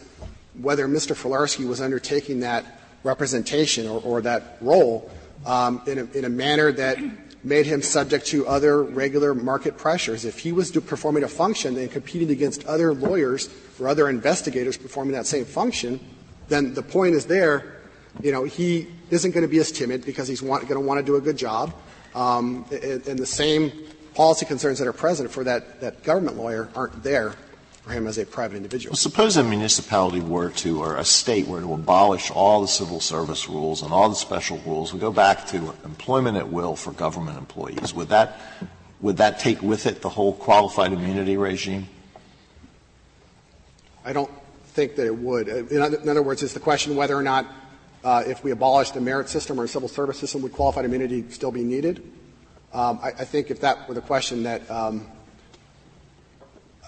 [0.61, 1.17] whether Mr.
[1.17, 2.65] Filarsky was undertaking that
[3.03, 5.11] representation or, or that role
[5.45, 6.99] um, in, a, in a manner that
[7.45, 10.25] made him subject to other regular market pressures.
[10.25, 15.13] If he was performing a function and competing against other lawyers or other investigators performing
[15.15, 16.01] that same function,
[16.49, 17.81] then the point is there.
[18.21, 21.07] You know, he isn't going to be as timid because he's going to want to
[21.07, 21.75] do a good job.
[22.15, 23.73] Um, and, and the same
[24.15, 27.35] policy concerns that are present for that, that government lawyer aren't there
[27.83, 28.93] for him as a private individual.
[28.93, 33.01] Well, suppose a municipality were to, or a state were to abolish all the civil
[33.01, 36.93] service rules and all the special rules, we go back to employment at will for
[36.93, 37.93] government employees.
[37.93, 38.41] Would that,
[39.01, 41.89] would that take with it the whole qualified immunity regime?
[44.05, 44.31] I don't
[44.67, 45.49] think that it would.
[45.49, 47.47] In other, in other words, it's the question whether or not,
[48.05, 51.25] uh, if we abolish the merit system or a civil service system, would qualified immunity
[51.31, 52.03] still be needed?
[52.73, 55.07] Um, I, I, think if that were the question that um,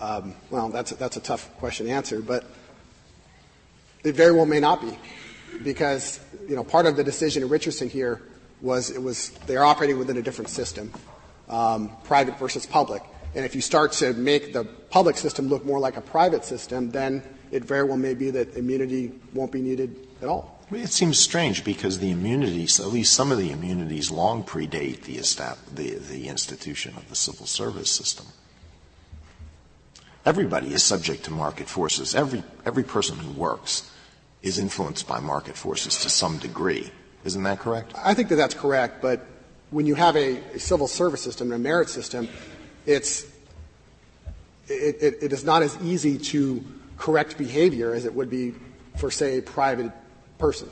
[0.01, 2.45] um, well, that's a, that's a tough question to answer, but
[4.03, 4.99] it very well may not be,
[5.63, 8.23] because you know part of the decision in Richardson here
[8.61, 10.93] was it was they're operating within a different system,
[11.49, 13.03] um, private versus public,
[13.35, 16.91] and if you start to make the public system look more like a private system,
[16.91, 20.55] then it very well may be that immunity won't be needed at all.
[20.71, 25.19] It seems strange because the immunities, at least some of the immunities, long predate the,
[25.75, 28.27] the, the institution of the civil service system.
[30.27, 32.15] Everybody is subject to market forces.
[32.15, 33.91] Every, every person who works
[34.43, 36.91] is influenced by market forces to some degree.
[37.25, 37.93] Isn't that correct?
[37.97, 39.27] I think that that's correct, but
[39.71, 42.29] when you have a, a civil service system and a merit system,
[42.87, 43.25] it's,
[44.69, 46.65] it, it, it is not as easy to
[46.97, 48.55] correct behavior as it would be
[48.97, 49.93] for, say, a private
[50.39, 50.71] person.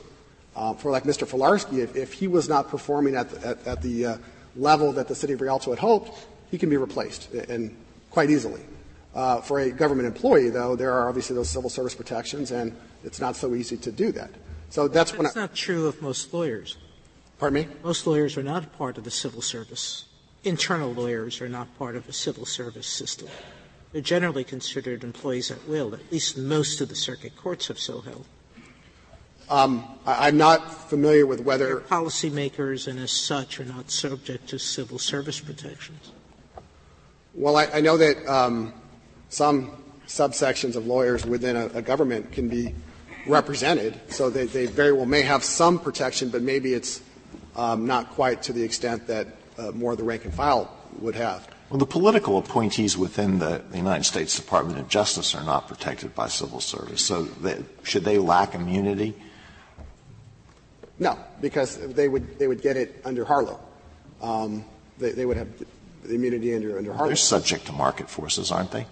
[0.55, 1.27] Uh, for like Mr.
[1.27, 4.17] Filarsky, if, if, he was not performing at the, at, at the uh,
[4.55, 6.11] level that the city of Rialto had hoped,
[6.51, 7.75] he can be replaced, and
[8.11, 8.61] quite easily.
[9.13, 13.21] Uh, for a government employee, though, there are obviously those civil service protections, and it's
[13.21, 14.31] not so easy to do that.
[14.69, 16.77] So that's when I, not true of most lawyers.
[17.37, 17.75] Pardon me?
[17.83, 20.05] Most lawyers are not part of the civil service.
[20.43, 23.27] Internal lawyers are not part of the civil service system.
[23.91, 25.93] They're generally considered employees at will.
[25.93, 28.25] At least most of the circuit courts have so held.
[29.49, 34.57] Um, I, am not familiar with whether policymakers and as such are not subject to
[34.57, 36.11] civil service protections.
[37.35, 38.73] Well, I, I know that um,
[39.33, 39.71] some
[40.05, 42.75] subsections of lawyers within a, a government can be
[43.25, 47.01] represented, so they, they, very well may have some protection, but maybe it's
[47.55, 49.27] um, not quite to the extent that
[49.57, 51.47] uh, more of the rank and file would have.
[51.69, 56.13] Well, the political appointees within the, the, United States Department of Justice are not protected
[56.13, 57.03] by civil service.
[57.03, 59.15] So, they, should they lack immunity?
[60.99, 63.59] No, because they would they would get it under Harlow.
[64.21, 64.63] Um,
[64.99, 65.47] they, they, would have
[66.03, 67.07] the immunity under under Harlow.
[67.07, 68.85] They're subject to market forces, aren't they?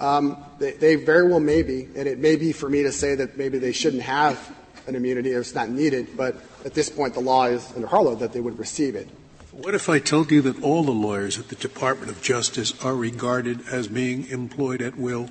[0.00, 3.16] Um, they, they, very well may be, and it may be for me to say
[3.16, 7.14] that maybe they shouldn't have an immunity or it's not needed, but at this point
[7.14, 9.08] the law is under Harlow that they would receive it.
[9.50, 12.94] What if I told you that all the lawyers at the Department of Justice are
[12.94, 15.30] regarded as being employed at will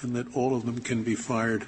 [0.00, 1.66] and that all of them can be fired?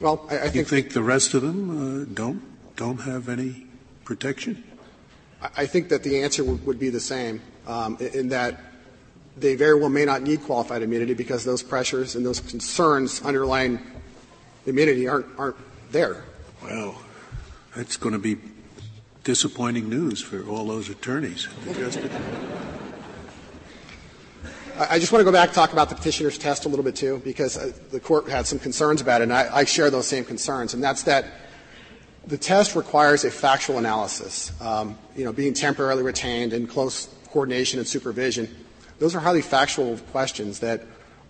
[0.00, 2.42] Well, I, I think, you think the rest of them uh, don't
[2.76, 3.66] don't have any
[4.04, 4.64] protection?
[5.56, 8.60] I think that the answer would, would be the same um, in, in that
[9.40, 13.78] they very well may not need qualified immunity because those pressures and those concerns underlying
[14.66, 15.56] immunity aren't, aren't
[15.90, 16.24] there.
[16.62, 17.00] Well,
[17.76, 18.36] that's going to be
[19.24, 21.48] disappointing news for all those attorneys.
[24.78, 26.94] I just want to go back and talk about the petitioner's test a little bit
[26.94, 30.06] too, because uh, the court had some concerns about it, and I, I share those
[30.06, 31.26] same concerns, and that's that
[32.26, 34.52] the test requires a factual analysis.
[34.60, 38.54] Um, you know, being temporarily retained in close coordination and supervision
[38.98, 40.82] those are highly factual questions that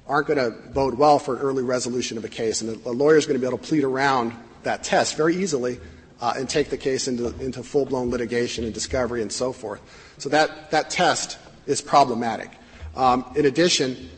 [0.07, 2.62] aren't going to bode well for an early resolution of a case.
[2.62, 5.79] And a lawyer is going to be able to plead around that test very easily
[6.21, 9.81] uh, and take the case into, into full blown litigation and discovery and so forth.
[10.19, 12.51] So that, that test is problematic.
[12.97, 14.09] Um, in addition,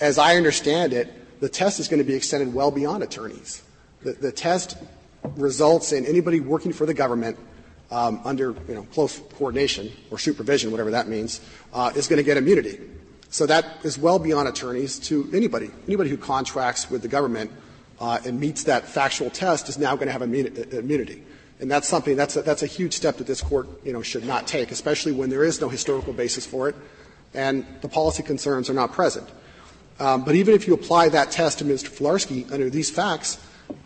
[0.00, 3.62] as I understand it, the test is going to be extended well beyond attorneys.
[4.02, 4.76] The, the test
[5.36, 7.38] results in anybody working for the government
[7.90, 11.40] um, under you know, close coordination or supervision, whatever that means,
[11.76, 12.80] uh, is going to get immunity.
[13.28, 15.70] So that is well beyond attorneys to anybody.
[15.86, 17.50] Anybody who contracts with the government
[18.00, 21.22] uh, and meets that factual test is now going to have immunity.
[21.60, 24.24] And that's something that's a, that's a huge step that this court you know should
[24.24, 26.76] not take, especially when there is no historical basis for it,
[27.34, 29.28] and the policy concerns are not present.
[29.98, 31.88] Um, but even if you apply that test to Mr.
[31.88, 33.38] Filarsky under these facts,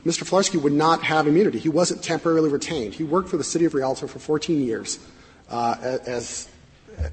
[0.05, 0.25] Mr.
[0.25, 1.59] Filarsky would not have immunity.
[1.59, 2.95] He wasn't temporarily retained.
[2.95, 4.99] He worked for the city of Rialto for 14 years
[5.49, 5.77] uh,
[6.07, 6.49] as,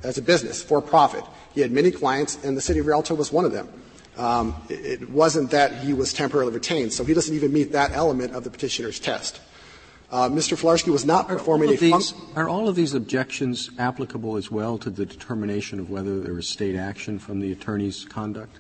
[0.04, 1.24] as a business, for profit.
[1.54, 3.70] He had many clients, and the city of Rialto was one of them.
[4.18, 8.34] Um, it, wasn't that he was temporarily retained, so he doesn't even meet that element
[8.34, 9.40] of the petitioner's test.
[10.10, 10.58] Uh, Mr.
[10.58, 12.18] Filarsky was not performing a function.
[12.36, 16.48] Are all of these objections applicable as well to the determination of whether there was
[16.48, 18.58] state action from the attorney's conduct?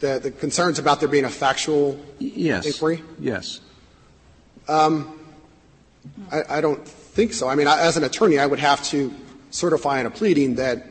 [0.00, 2.66] the, the concerns about there being a factual yes.
[2.66, 3.02] inquiry?
[3.18, 3.60] Yes.
[4.66, 5.18] Um,
[6.32, 6.86] I, I, don't
[7.20, 7.48] think so.
[7.48, 9.14] I mean, as an attorney, I would have to
[9.50, 10.86] certify in a pleading that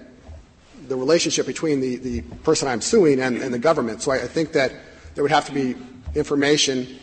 [0.88, 4.04] the relationship between the, the person I'm suing and, and the government.
[4.04, 4.72] So I, I, think that
[5.16, 5.76] there would have to be
[6.14, 7.00] information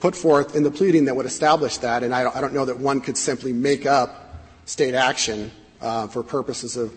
[0.00, 2.78] put forth in the pleading that would establish that, and I don't, don't know that
[2.78, 5.50] one could simply make up state action
[5.82, 6.94] uh, for purposes of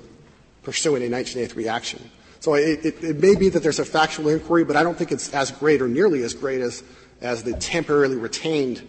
[0.63, 2.09] pursuing a 1983 action.
[2.39, 5.11] So it, it, it, may be that there's a factual inquiry, but I don't think
[5.11, 6.83] it's as great or nearly as great as,
[7.19, 8.81] as the temporarily retained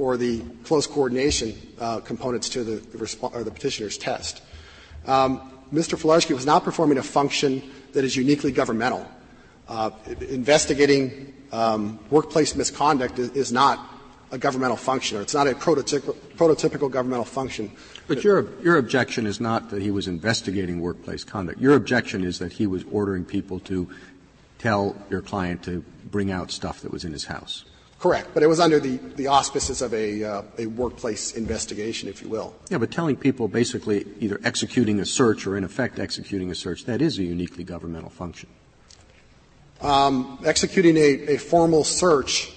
[0.00, 4.42] or the close coordination uh, components to the, resp- or the petitioner's test.
[5.06, 6.00] Um, Mr.
[6.00, 9.06] Filarsky was not performing a function that is uniquely governmental.
[9.68, 9.90] Uh,
[10.30, 13.78] investigating um, workplace misconduct is, is, not
[14.32, 17.70] a governmental function, or it's not a prototypical, prototypical governmental function.
[18.08, 21.60] But your, your objection is not that he was investigating workplace conduct.
[21.60, 23.88] Your objection is that he was ordering people to
[24.58, 27.64] tell your client to bring out stuff that was in his house.
[28.00, 32.22] Correct, but it was under the, the auspices of a, uh, a workplace investigation, if
[32.22, 32.54] you will.
[32.70, 36.86] Yeah, but telling people basically either executing a search or in effect executing a search,
[36.86, 38.48] that is a uniquely governmental function.
[39.82, 42.50] Um, executing a, a formal search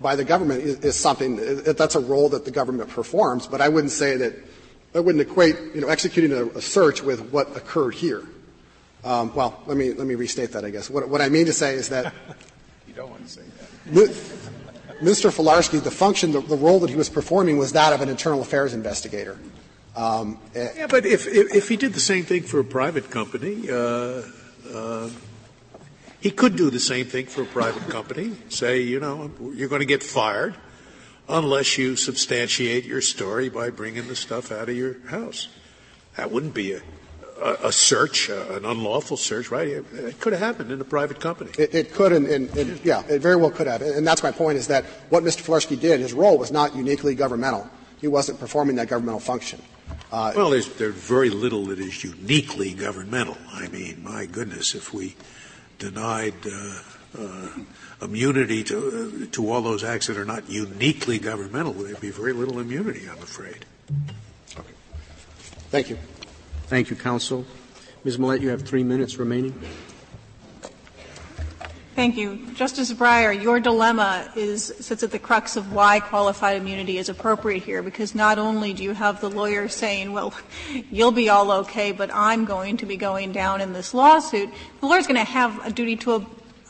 [0.00, 3.48] by the government is, is something that's a role that the government performs.
[3.48, 4.34] But I wouldn't say that
[4.94, 8.24] I wouldn't equate you know executing a, a search with what occurred here.
[9.04, 10.64] Um, well, let me let me restate that.
[10.64, 12.14] I guess what, what I mean to say is that
[12.86, 13.51] you don't want to say that.
[13.86, 15.30] Mr.
[15.30, 18.40] Filarsky, the function, the, the, role that he was performing was that of an internal
[18.40, 19.38] affairs investigator.
[19.96, 23.10] Um, eh, yeah, but if, if, if he did the same thing for a private
[23.10, 24.22] company, uh,
[24.72, 25.10] uh,
[26.20, 29.80] he could do the same thing for a private company, say, you know, you're going
[29.80, 30.54] to get fired
[31.28, 35.48] unless you substantiate your story by bringing the stuff out of your house.
[36.16, 36.82] That wouldn't be a,
[37.42, 39.68] a, a search, an unlawful search, right?
[39.68, 41.50] It, could have happened in a private company.
[41.58, 43.82] It, it could, and, and, and, yeah, it very well could have.
[43.82, 45.42] And that's my point is that what Mr.
[45.42, 47.68] Filarsky did, his role was not uniquely governmental.
[48.00, 49.60] He wasn't performing that governmental function.
[50.10, 53.36] Uh, well, there's, there's very little that is uniquely governmental.
[53.52, 55.16] I mean, my goodness, if we
[55.78, 56.78] denied uh,
[57.18, 57.48] uh,
[58.02, 62.32] immunity to, uh, to all those acts that are not uniquely governmental, there'd be very
[62.32, 63.64] little immunity, I'm afraid.
[64.58, 64.74] Okay.
[65.70, 65.98] Thank you.
[66.66, 67.44] Thank you, counsel.
[68.04, 68.18] Ms.
[68.18, 69.54] Millett, you have three minutes remaining.
[71.94, 72.46] Thank you.
[72.54, 77.62] Justice Breyer, your dilemma is, sits at the crux of why qualified immunity is appropriate
[77.62, 80.32] here, because not only do you have the lawyer saying, well,
[80.90, 84.48] you'll be all okay, but I'm going to be going down in this lawsuit,
[84.80, 86.26] the lawyer's going to have a duty to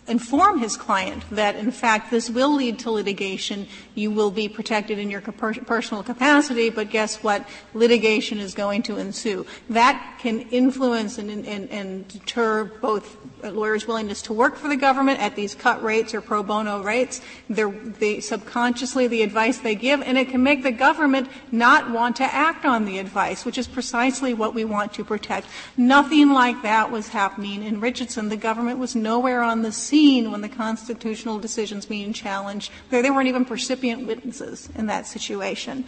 [0.08, 3.68] inform his client that, in fact, this will lead to litigation.
[3.94, 7.48] You will be protected in your personal capacity, but guess what?
[7.72, 9.46] Litigation is going to ensue.
[9.70, 15.54] That can influence and, deter both lawyers' willingness to work for the government at these
[15.54, 17.20] cut rates or pro bono rates.
[17.48, 22.16] They're, they subconsciously the advice they give, and it can make the government not want
[22.16, 25.46] to act on the advice, which is precisely what we want to protect.
[25.76, 28.28] Nothing like that was happening in Richardson.
[28.28, 32.72] The government was nowhere on the scene when the constitutional decisions being challenged.
[32.88, 35.84] They weren't even percipient witnesses in that situation.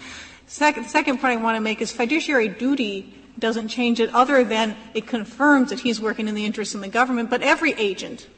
[0.46, 4.76] Second, second point I want to make is fiduciary duty doesn't change it other than
[4.92, 7.30] it confirms that he's working in the interest of the government.
[7.30, 8.28] But every agent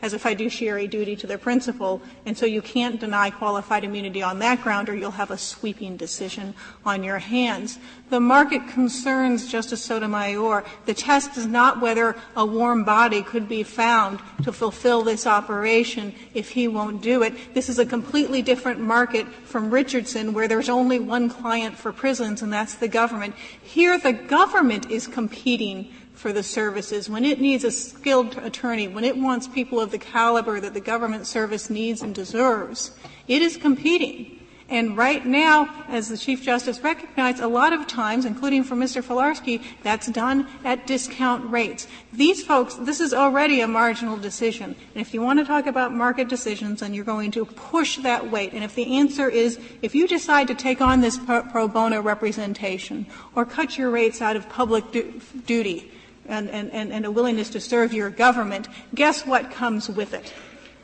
[0.00, 4.38] has a fiduciary duty to their principal, and so you can't deny qualified immunity on
[4.38, 7.78] that ground or you'll have a sweeping decision on your hands.
[8.10, 13.62] The market concerns, Justice Sotomayor, the test is not whether a warm body could be
[13.62, 17.54] found to fulfill this operation if he won't do it.
[17.54, 22.42] This is a completely different market from Richardson where there's only one client for prisons
[22.42, 23.34] and that's the government.
[23.62, 27.08] Here the government is competing for the services.
[27.08, 30.80] When it needs a skilled attorney, when it wants people of the caliber that the
[30.80, 32.92] government service needs and deserves,
[33.26, 34.36] it is competing.
[34.68, 39.02] And right now, as the Chief Justice recognized, a lot of times, including for Mr.
[39.02, 41.88] Filarsky, that's done at discount rates.
[42.12, 44.76] These folks, this is already a marginal decision.
[44.94, 48.30] And if you want to talk about market decisions, then you're going to push that
[48.30, 48.52] weight.
[48.52, 53.06] And if the answer is, if you decide to take on this pro bono representation
[53.34, 55.90] or cut your rates out of public du- duty,
[56.30, 60.32] and, and, and a willingness to serve your government, guess what comes with it?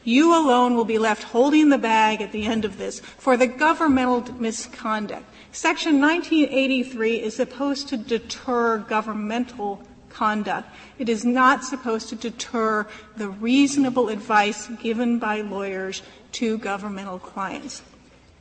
[0.05, 3.49] You alone will be left holding the bag at the end of this for the
[3.49, 5.25] governmental misconduct.
[5.51, 10.69] Section 1983 is supposed to deter governmental conduct.
[10.99, 12.87] It is not supposed to deter
[13.17, 17.83] the reasonable advice given by lawyers to governmental clients.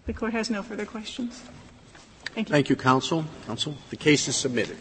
[0.05, 1.41] The court has no further questions.
[2.35, 2.53] Thank you.
[2.53, 3.25] Thank you, counsel.
[3.47, 4.77] Counsel, the case is submitted.